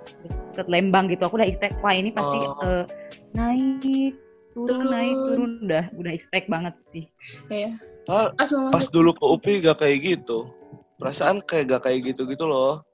deket 0.52 0.66
Lembang 0.66 1.06
gitu. 1.08 1.24
Aku 1.26 1.38
udah 1.38 1.46
expect 1.46 1.78
wah 1.80 1.94
ini 1.94 2.10
pasti 2.10 2.38
Oh. 2.42 2.62
eh, 2.66 2.84
naik 3.32 4.14
turun, 4.54 4.66
Turun. 4.70 4.86
naik 4.86 5.14
turun 5.18 5.52
udah 5.66 5.84
udah 5.94 6.12
expect 6.14 6.46
banget 6.46 6.74
sih. 6.90 7.04
Iya. 7.48 7.74
Ah, 8.06 8.30
Pas 8.34 8.50
pas 8.70 8.84
dulu 8.86 9.10
ke 9.14 9.24
UPI 9.24 9.54
gak 9.64 9.78
kayak 9.80 9.98
gitu 10.04 10.46
perasaan 10.94 11.42
kayak 11.42 11.74
gak 11.74 11.82
kayak 11.90 12.14
gitu 12.14 12.22
gitu 12.24 12.46
loh 12.46 12.84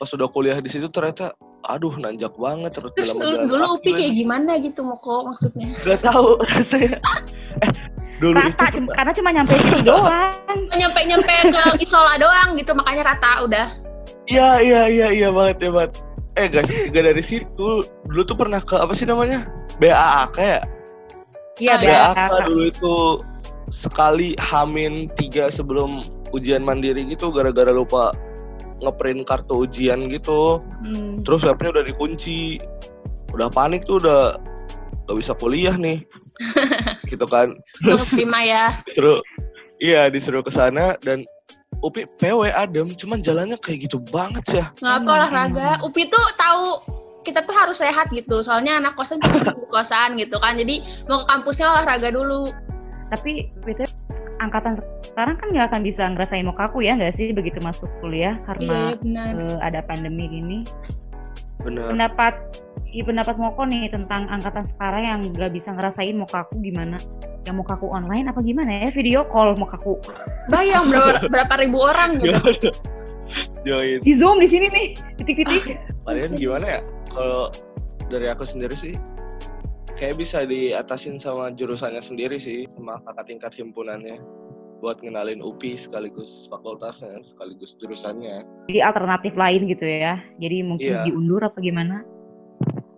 pas 0.00 0.08
udah 0.08 0.26
kuliah 0.30 0.56
di 0.58 0.66
situ 0.66 0.88
ternyata 0.88 1.36
aduh 1.64 1.94
nanjak 1.94 2.34
banget 2.34 2.74
terus 2.74 2.90
Terus 2.94 3.14
dalam 3.14 3.46
dulu, 3.46 3.54
dulu 3.54 3.64
UPI 3.76 3.90
kayak 3.92 4.12
gimana 4.14 4.52
gitu 4.58 4.80
mau 4.82 4.98
kok 4.98 5.22
maksudnya? 5.26 5.68
Gak 5.86 6.00
tahu 6.02 6.38
rasanya 6.42 6.98
eh 7.62 7.70
dulu 8.18 8.38
itu 8.38 8.54
Rata 8.54 8.66
cum- 8.70 8.90
karena 8.90 9.12
cuma 9.12 9.30
nyampe 9.30 9.54
situ 9.58 9.78
doang. 9.90 10.34
Nyampe 10.70 11.00
nyampe 11.04 11.32
ke 11.44 11.62
Isola 11.78 12.14
doang 12.16 12.54
gitu 12.54 12.70
makanya 12.72 13.02
rata 13.08 13.42
udah. 13.42 13.66
Iya 14.24 14.48
iya 14.58 14.82
iya 14.86 15.06
iya 15.10 15.28
banget 15.28 15.58
ya 15.60 15.70
banget. 15.70 15.92
Eh 16.32 16.46
guys, 16.46 16.70
gak 16.70 17.04
dari 17.04 17.20
situ. 17.20 17.68
Dulu 18.06 18.22
tuh 18.22 18.34
pernah 18.34 18.58
ke 18.58 18.72
apa 18.72 18.94
sih 18.94 19.04
namanya? 19.04 19.44
BAAK 19.76 20.34
ya? 20.38 20.58
Iya, 21.58 21.74
Ah, 21.74 21.78
BAK. 21.78 22.16
BAAK 22.16 22.32
dulu 22.46 22.62
itu 22.64 22.94
sekali 23.68 24.32
hamin 24.38 25.10
tiga 25.12 25.48
sebelum 25.48 26.00
ujian 26.30 26.60
mandiri 26.60 27.04
gitu 27.04 27.28
gara-gara 27.28 27.68
lupa 27.68 28.14
ngeprint 28.82 29.22
kartu 29.24 29.64
ujian 29.64 30.10
gitu. 30.10 30.58
Hmm. 30.82 31.22
Terus 31.22 31.46
webnya 31.46 31.80
udah 31.80 31.84
dikunci. 31.86 32.58
Udah 33.32 33.48
panik 33.48 33.86
tuh 33.88 34.02
udah 34.02 34.36
gak 35.08 35.16
bisa 35.16 35.32
kuliah 35.38 35.74
nih. 35.78 36.02
gitu 37.10 37.24
kan. 37.30 37.54
Terus 37.80 38.10
terima 38.10 38.42
ya. 38.42 38.76
disuruh 38.90 39.18
iya 39.82 40.10
disuruh 40.10 40.42
ke 40.42 40.52
sana 40.52 40.98
dan 41.00 41.26
UPI 41.82 42.06
PW 42.22 42.46
adem, 42.54 42.94
cuman 42.94 43.18
jalannya 43.26 43.58
kayak 43.58 43.90
gitu 43.90 43.98
banget 44.14 44.44
sih 44.46 44.58
ya. 44.62 44.70
Nggak 44.78 44.94
apa 44.94 45.02
Emang, 45.02 45.16
olahraga. 45.18 45.68
UPI 45.82 46.04
tuh 46.14 46.24
tahu 46.38 46.64
kita 47.26 47.42
tuh 47.42 47.54
harus 47.54 47.78
sehat 47.82 48.06
gitu. 48.14 48.42
Soalnya 48.42 48.78
anak 48.78 48.94
kosan 48.94 49.18
pasti 49.18 49.42
di 49.42 49.68
kosan 49.70 50.14
gitu 50.18 50.38
kan. 50.38 50.58
Jadi 50.58 50.82
mau 51.10 51.22
ke 51.22 51.26
kampusnya 51.26 51.66
olahraga 51.74 52.14
dulu. 52.14 52.50
Tapi 53.12 53.52
BTW, 53.60 53.84
angkatan 54.40 54.80
sekarang 55.04 55.36
kan 55.36 55.52
nggak 55.52 55.66
akan 55.68 55.80
bisa 55.84 56.08
ngerasain 56.08 56.42
mukaku 56.42 56.80
ya 56.80 56.96
nggak 56.96 57.12
sih 57.12 57.28
begitu 57.30 57.60
masuk 57.60 57.92
kuliah 58.00 58.32
Iya, 58.32 58.44
karena 58.48 58.76
benar. 58.96 59.32
eh, 59.36 59.58
ada 59.60 59.80
pandemi 59.84 60.24
gini. 60.26 60.58
Bener. 61.62 61.94
pendapat 61.94 62.34
i 62.90 63.06
pendapat 63.06 63.38
Moko 63.38 63.62
nih 63.62 63.86
tentang 63.86 64.26
angkatan 64.26 64.66
sekarang 64.66 65.02
yang 65.06 65.20
gak 65.30 65.54
bisa 65.54 65.70
ngerasain 65.70 66.10
mukaku 66.18 66.58
gimana 66.58 66.98
yang 67.46 67.54
mukaku 67.54 67.86
online 67.86 68.26
apa 68.26 68.42
gimana 68.42 68.82
ya 68.82 68.88
video 68.90 69.22
call 69.30 69.54
mukaku 69.54 69.94
Bayang 70.50 70.90
berapa, 70.90 71.22
berapa 71.22 71.54
ribu 71.62 71.78
orang 71.78 72.18
gitu. 72.24 72.34
Join. 73.62 74.02
di 74.02 74.12
zoom 74.18 74.42
di 74.42 74.50
sini 74.50 74.66
nih 74.68 74.86
titik-titik 75.14 75.78
Kalian 76.02 76.34
gimana 76.34 76.66
ya? 76.66 76.80
Kalau 77.14 77.54
dari 78.10 78.26
aku 78.26 78.42
sendiri 78.42 78.74
sih, 78.74 78.98
kayak 80.02 80.18
bisa 80.18 80.42
diatasin 80.42 81.14
sama 81.16 81.54
jurusannya 81.54 82.02
sendiri 82.02 82.34
sih, 82.34 82.66
sama 82.74 82.98
kakak 83.06 83.30
tingkat 83.30 83.52
himpunannya 83.54 84.18
buat 84.82 84.98
ngenalin 84.98 85.38
UPI 85.38 85.78
sekaligus 85.78 86.50
fakultasnya 86.50 87.22
sekaligus 87.22 87.78
jurusannya. 87.78 88.42
jadi 88.66 88.82
alternatif 88.82 89.30
lain 89.38 89.70
gitu 89.70 89.86
ya 89.86 90.18
jadi 90.42 90.66
mungkin 90.66 90.90
Iya. 90.90 91.06
diundur 91.06 91.38
apa 91.38 91.62
gimana 91.62 92.02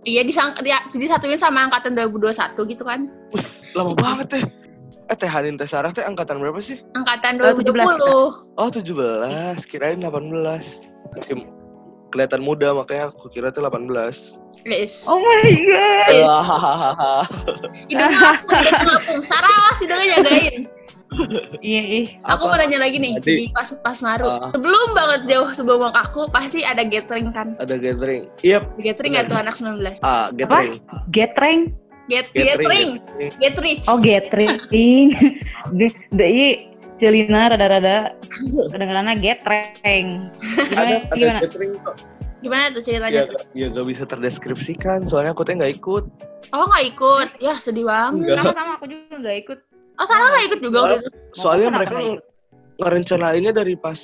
Iya 0.05 0.21
disang, 0.21 0.53
dia, 0.61 0.81
disatuin 0.93 1.37
sama 1.37 1.65
angkatan 1.65 1.97
2021 1.97 2.69
gitu 2.69 2.85
kan. 2.85 3.09
Us, 3.33 3.65
lama 3.73 3.97
banget 3.97 4.27
teh. 4.29 4.45
Eh 5.09 5.17
Teh 5.17 5.25
Hanin 5.25 5.57
Teh 5.57 5.65
Sarah 5.65 5.97
teh 5.97 6.05
angkatan 6.05 6.45
berapa 6.45 6.61
sih? 6.61 6.77
Angkatan 6.93 7.41
Eh, 7.41 7.57
17 7.57 7.65
kita. 7.65 8.05
2020. 8.05 8.61
Oh 8.61 8.69
17, 8.69 9.65
kirain 9.65 10.05
18. 10.05 10.85
Masih 11.17 11.41
kelihatan 12.15 12.41
muda 12.41 12.71
makanya 12.71 13.11
aku 13.11 13.27
kira 13.27 13.51
tuh 13.51 13.61
18. 13.61 14.39
Yes. 14.63 15.05
oh 15.05 15.19
my 15.19 15.51
god 15.51 16.09
Hahaha. 16.25 17.15
Hidung 17.91 18.15
ngapung, 18.15 18.55
hidung 18.57 18.87
ngapung. 18.87 19.21
Sarah 19.27 19.51
awas 19.53 19.77
hidungnya 19.77 20.09
jagain. 20.17 20.57
iya 21.61 21.83
ih 22.01 22.07
Aku 22.25 22.47
mau 22.47 22.55
Apa? 22.55 22.65
nanya 22.65 22.79
lagi 22.81 22.99
nih, 22.99 23.19
Tadi- 23.19 23.37
di 23.37 23.47
pas 23.51 23.71
pas 23.77 23.99
maru. 24.01 24.27
Ah. 24.27 24.51
Sebelum 24.51 24.89
banget 24.95 25.21
jauh 25.29 25.51
sebelum 25.53 25.91
aku 25.91 26.27
pasti 26.29 26.63
ada 26.63 26.83
gathering 26.83 27.31
kan. 27.31 27.55
Ada 27.57 27.77
gathering. 27.77 28.31
Iya, 28.41 28.63
Gathering 28.77 29.13
nggak 29.15 29.27
tuh 29.29 29.37
anak 29.37 29.55
19? 29.55 29.99
ah 30.01 30.31
gathering. 30.31 30.75
getreng 31.11 31.75
Get 32.05 32.29
Gathering. 32.37 33.01
gathering, 33.01 33.33
get 33.41 33.57
rich. 33.59 33.89
oh 33.89 33.97
gathering 33.97 34.61
deh 36.13 36.53
celina 37.05 37.53
rada-rada 37.53 38.17
kadang-kadang 38.73 39.21
getreng 39.21 40.09
Ada 40.73 40.73
gimana 40.73 40.89
ada 41.05 41.13
gimana 41.13 41.39
gathering 41.45 41.73
kok. 41.85 41.97
Gimana 42.41 42.65
tuh 42.73 42.83
ceritanya 42.85 43.13
Ya, 43.13 43.25
tuh? 43.25 43.41
ya 43.57 43.67
gak 43.73 43.87
bisa 43.89 44.05
terdeskripsikan 44.05 45.05
soalnya 45.05 45.33
aku 45.33 45.45
teh 45.45 45.57
nggak 45.57 45.81
ikut. 45.81 46.05
Oh 46.53 46.65
nggak 46.69 46.85
ikut, 46.93 47.29
ya 47.41 47.57
sedih 47.57 47.89
banget. 47.89 48.37
Sama-sama 48.37 48.77
aku 48.77 48.85
juga 48.89 49.17
nggak 49.21 49.37
ikut 49.45 49.59
Oh 49.95 50.05
Sarah 50.05 50.27
nggak 50.29 50.45
ikut 50.53 50.61
juga 50.61 50.79
waktu 50.83 50.97
itu. 51.05 51.11
Soalnya 51.39 51.69
Kenapa 51.73 51.79
mereka 51.81 51.99
ngerencanainnya 52.81 53.53
dari 53.55 53.75
pas 53.79 53.97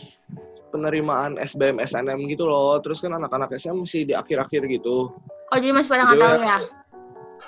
penerimaan 0.70 1.34
SBM 1.36 1.82
SNM 1.82 2.20
gitu 2.30 2.46
loh. 2.46 2.78
Terus 2.80 3.02
kan 3.02 3.12
anak-anak 3.12 3.50
SM 3.52 3.74
masih 3.74 4.06
di 4.06 4.14
akhir-akhir 4.14 4.70
gitu. 4.70 5.10
Oh 5.50 5.56
jadi 5.58 5.74
masih 5.74 5.90
pada 5.90 6.02
nggak 6.06 6.16
Iya. 6.16 6.24
tahu 6.24 6.36
ya. 6.40 6.58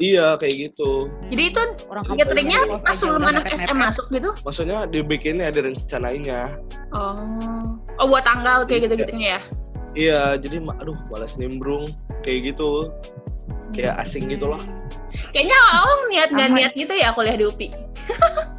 Iya 0.00 0.40
kayak 0.40 0.54
gitu. 0.70 1.10
Jadi 1.28 1.42
itu 1.52 1.62
orang 1.92 2.04
yang 2.16 2.80
pas 2.80 2.96
sebelum 2.96 3.24
anak. 3.28 3.44
SM 3.52 3.76
masuk 3.76 4.06
gitu. 4.08 4.32
Maksudnya 4.46 4.88
dibikinnya 4.88 5.52
ada 5.52 5.60
rencanainya. 5.68 6.56
Oh. 6.96 7.76
Oh 8.00 8.06
buat 8.08 8.24
tanggal 8.24 8.64
kayak 8.64 8.88
gitu-gitunya 8.88 9.36
ya. 9.36 9.40
Iya, 9.92 10.22
jadi 10.40 10.64
aduh 10.80 10.96
malas 11.12 11.36
nimbrung 11.36 11.84
kayak 12.24 12.54
gitu. 12.54 12.88
Kayak 13.76 14.00
asing 14.00 14.32
gitu 14.32 14.48
lah. 14.48 14.64
Kayaknya 15.36 15.58
oh 15.84 15.98
niat 16.08 16.28
nggak 16.32 16.50
niat 16.56 16.72
gitu 16.72 16.92
ya 16.96 17.12
kuliah 17.12 17.36
di 17.36 17.44
UPI. 17.44 17.68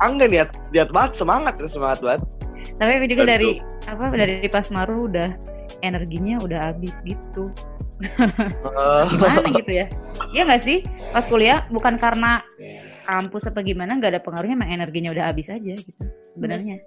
Angga 0.01 0.29
niat 0.33 0.53
niat 0.69 0.93
banget 0.93 1.17
semangat 1.17 1.57
ya 1.57 1.69
semangat 1.69 2.01
banget. 2.01 2.21
tapi 2.81 3.05
juga 3.05 3.29
Tentu. 3.29 3.33
dari 3.37 3.49
apa 3.85 4.03
dari 4.17 4.49
pas 4.49 4.65
maru 4.73 5.05
udah 5.05 5.29
energinya 5.85 6.41
udah 6.41 6.73
habis 6.73 6.95
gitu 7.05 7.53
gimana 9.11 9.47
gitu 9.53 9.71
ya 9.73 9.85
Iya 10.29 10.41
nggak 10.45 10.61
sih 10.61 10.77
pas 11.09 11.25
kuliah 11.25 11.65
bukan 11.67 11.95
karena 11.95 12.41
kampus 13.03 13.47
apa 13.47 13.59
gimana 13.59 13.93
nggak 13.93 14.11
ada 14.11 14.21
pengaruhnya 14.21 14.55
emang 14.55 14.71
energinya 14.71 15.11
udah 15.11 15.25
habis 15.27 15.47
aja 15.47 15.73
gitu 15.73 16.03
sebenarnya 16.33 16.79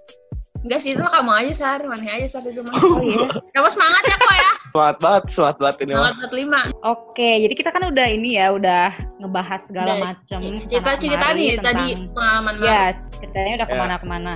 Enggak 0.57 0.81
sih 0.81 0.89
itu 0.91 0.99
mah 0.99 1.13
kamu 1.13 1.31
aja 1.37 1.53
Sar, 1.53 1.79
mana 1.85 2.01
aja 2.01 2.27
Sar 2.27 2.41
itu 2.41 2.65
mah. 2.65 2.73
oh 2.73 2.97
iya 2.99 3.29
Kamu 3.55 3.69
semangat 3.69 4.03
ya 4.03 4.17
kok 4.17 4.33
ya. 4.33 4.51
semangat 4.67 4.97
banget, 4.97 5.23
semangat 5.29 5.57
banget 5.61 5.77
ini 5.77 5.91
Semangat 5.93 6.15
mah. 6.17 6.65
45. 6.73 6.91
oke 6.97 7.29
jadi 7.45 7.53
kita 7.53 7.69
kan 7.69 7.83
udah 7.87 8.07
ini 8.09 8.29
ya 8.35 8.47
udah 8.51 8.83
ngebahas 9.21 9.61
segala 9.63 9.91
macam 10.01 10.39
Cerita-cerita 10.41 11.25
nih 11.31 11.49
tadi 11.61 11.85
pengalaman 12.09 12.53
ya 12.59 12.83
ceritanya 13.13 13.53
udah 13.55 13.67
Ya. 13.67 13.71
ke 13.71 13.75
mana-kemana 13.79 14.33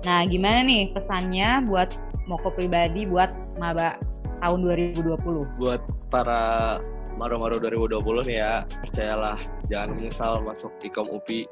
nah 0.00 0.20
gimana 0.24 0.58
nih 0.64 0.96
pesannya 0.96 1.68
buat 1.68 1.92
Moko 2.24 2.48
pribadi 2.48 3.04
buat 3.04 3.28
maba 3.58 4.00
tahun 4.40 4.58
2020 4.64 5.60
buat 5.60 5.80
para 6.08 6.76
maru-maru 7.20 7.60
2020 7.60 8.28
nih 8.32 8.36
ya 8.40 8.54
percayalah 8.88 9.36
jangan 9.68 9.92
menyesal 9.96 10.40
masuk 10.40 10.72
Ikom 10.80 11.08
UPI 11.12 11.44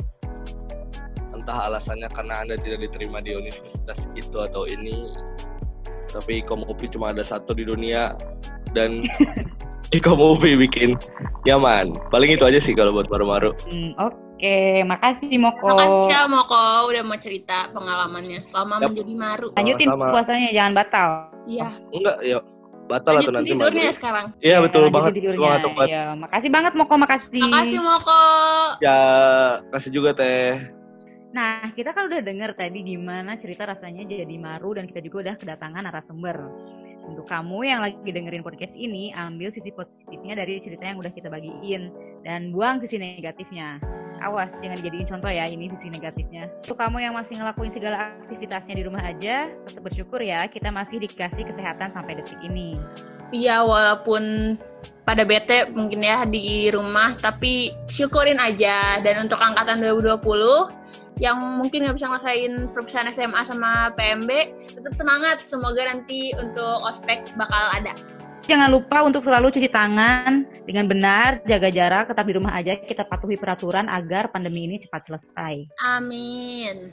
entah 1.37 1.68
alasannya 1.68 2.09
karena 2.11 2.40
anda 2.40 2.57
tidak 2.57 2.88
diterima 2.88 3.20
di 3.20 3.37
universitas 3.37 4.09
itu 4.16 4.40
atau 4.40 4.64
ini 4.64 5.12
tapi 6.09 6.40
Ikom 6.40 6.64
UPI 6.64 6.96
cuma 6.96 7.12
ada 7.12 7.20
satu 7.20 7.53
di 7.53 7.68
dunia 7.68 8.16
dan 8.72 9.05
Ikom 9.96 10.20
UB 10.20 10.44
bikin 10.44 11.01
nyaman. 11.48 11.96
Paling 12.12 12.37
itu 12.37 12.44
aja 12.44 12.61
sih 12.61 12.77
kalau 12.77 12.92
buat 12.92 13.09
maru-maru. 13.09 13.57
Hmm, 13.72 13.96
Oke, 13.96 14.85
makasih 14.85 15.33
Moko. 15.40 15.64
Makasih 15.64 16.12
ya 16.12 16.20
Moko 16.29 16.92
udah 16.92 17.03
mau 17.09 17.16
cerita 17.16 17.72
pengalamannya 17.72 18.44
selama 18.53 18.85
Yap. 18.85 18.92
menjadi 18.92 19.14
maru. 19.16 19.48
Lanjutin 19.57 19.88
puasanya 19.88 20.53
jangan 20.53 20.72
batal. 20.77 21.09
Iya. 21.48 21.72
Enggak, 21.96 22.16
ya 22.20 22.38
batal 22.88 23.20
atau 23.20 23.31
Lanjutin 23.31 23.37
nanti 23.37 23.51
tidurnya 23.53 23.85
maghrib. 23.85 23.98
sekarang. 24.01 24.27
Iya 24.40 24.57
betul 24.64 24.83
banget. 24.88 25.12
tidurnya. 25.20 25.61
Tempat. 25.61 25.87
Ya, 25.87 26.05
makasih 26.16 26.51
banget 26.51 26.72
Moko, 26.74 26.94
makasih. 26.96 27.44
Makasih 27.44 27.81
Moko. 27.85 28.22
Ya 28.81 28.98
kasih 29.70 29.90
juga 29.92 30.11
teh. 30.16 30.57
Nah, 31.29 31.61
kita 31.77 31.92
kan 31.92 32.09
udah 32.09 32.24
denger 32.24 32.57
tadi 32.57 32.81
gimana 32.81 33.37
cerita 33.37 33.68
rasanya 33.68 34.09
jadi 34.09 34.37
maru 34.40 34.81
dan 34.81 34.88
kita 34.88 35.05
juga 35.05 35.29
udah 35.29 35.35
kedatangan 35.37 35.85
narasumber. 35.85 36.40
Untuk 37.09 37.24
kamu 37.24 37.59
yang 37.64 37.81
lagi 37.85 38.11
dengerin 38.12 38.44
podcast 38.44 38.77
ini, 38.77 39.12
ambil 39.16 39.48
sisi 39.48 39.72
positifnya 39.72 40.37
dari 40.37 40.61
cerita 40.61 40.85
yang 40.85 41.01
udah 41.01 41.12
kita 41.12 41.29
bagiin 41.33 41.88
dan 42.24 42.53
buang 42.53 42.81
sisi 42.85 43.01
negatifnya. 43.01 43.81
Awas, 44.22 44.59
jangan 44.59 44.76
dijadiin 44.78 45.07
contoh 45.07 45.31
ya 45.31 45.44
ini 45.46 45.70
sisi 45.74 45.88
negatifnya. 45.88 46.50
Untuk 46.66 46.78
kamu 46.78 47.02
yang 47.02 47.14
masih 47.14 47.38
ngelakuin 47.38 47.72
segala 47.72 48.14
aktivitasnya 48.24 48.74
di 48.78 48.85
rumah 48.85 49.02
aja, 49.07 49.50
tetap 49.66 49.83
bersyukur 49.83 50.20
ya 50.22 50.44
kita 50.50 50.68
masih 50.68 50.98
dikasih 51.02 51.46
kesehatan 51.46 51.90
sampai 51.94 52.18
detik 52.18 52.38
ini. 52.42 52.78
Iya 53.28 53.61
walaupun 53.61 54.57
pada 55.04 55.24
bete 55.24 55.72
mungkin 55.72 56.04
ya 56.04 56.24
di 56.28 56.68
rumah 56.68 57.16
tapi 57.16 57.72
syukurin 57.88 58.37
aja 58.37 59.00
dan 59.00 59.24
untuk 59.24 59.40
angkatan 59.40 59.81
2020 59.81 60.20
yang 61.18 61.37
mungkin 61.59 61.83
nggak 61.83 61.96
bisa 61.98 62.12
ngerasain 62.12 62.52
perpisahan 62.70 63.11
SMA 63.11 63.40
sama 63.42 63.90
PMB 63.98 64.31
tetap 64.68 64.94
semangat 64.94 65.42
semoga 65.48 65.83
nanti 65.88 66.31
untuk 66.38 66.76
ospek 66.87 67.24
bakal 67.35 67.64
ada 67.74 67.92
Jangan 68.46 68.70
lupa 68.70 69.03
untuk 69.03 69.27
selalu 69.27 69.51
cuci 69.51 69.68
tangan 69.68 70.46
dengan 70.64 70.87
benar, 70.87 71.42
jaga 71.44 71.68
jarak, 71.68 72.12
tetap 72.12 72.24
di 72.24 72.35
rumah 72.38 72.55
aja, 72.55 72.79
kita 72.79 73.05
patuhi 73.09 73.35
peraturan 73.35 73.90
agar 73.90 74.31
pandemi 74.31 74.68
ini 74.68 74.79
cepat 74.79 75.09
selesai. 75.09 75.66
amin. 75.83 76.92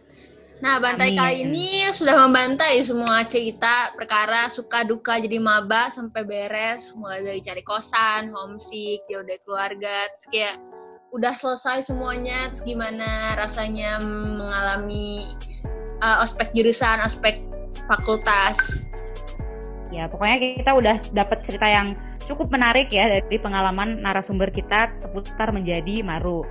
Nah 0.64 0.80
bantai 0.80 1.12
Amin. 1.12 1.20
kali 1.20 1.36
ini 1.44 1.68
sudah 1.92 2.16
membantai 2.28 2.80
semua 2.80 3.28
cerita 3.28 3.92
perkara 4.00 4.48
suka 4.48 4.88
duka 4.88 5.20
jadi 5.20 5.36
maba 5.36 5.92
sampai 5.92 6.24
beres. 6.24 6.96
Mulai 6.96 7.28
dari 7.28 7.42
cari 7.44 7.64
kosan 7.68 8.32
homesick 8.32 9.04
jauh 9.12 9.26
dari 9.28 9.42
keluarga 9.44 10.08
terus 10.16 10.26
kayak 10.32 10.56
udah 11.12 11.36
selesai 11.36 11.92
semuanya. 11.92 12.48
Terus 12.56 12.64
gimana 12.64 13.36
rasanya 13.36 14.00
mengalami 14.40 15.28
uh, 16.00 16.24
ospek 16.24 16.56
jurusan 16.56 17.04
ospek 17.04 17.44
fakultas 17.92 18.88
Ya, 19.94 20.10
pokoknya 20.10 20.62
kita 20.62 20.72
udah 20.74 20.96
dapat 21.14 21.46
cerita 21.46 21.68
yang 21.70 21.94
cukup 22.26 22.50
menarik 22.50 22.90
ya 22.90 23.06
dari 23.06 23.38
pengalaman 23.38 24.02
narasumber 24.02 24.50
kita 24.50 24.94
seputar 24.98 25.54
menjadi 25.54 26.02
maru. 26.02 26.42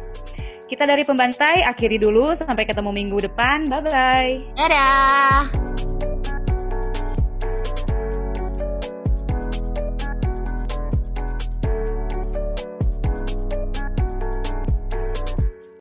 Kita 0.64 0.88
dari 0.88 1.04
pembantai 1.04 1.60
akhiri 1.66 2.00
dulu 2.00 2.32
sampai 2.32 2.64
ketemu 2.64 2.90
minggu 2.90 3.18
depan. 3.26 3.68
Bye 3.68 3.82
bye. 3.84 4.34
dadah 4.56 6.13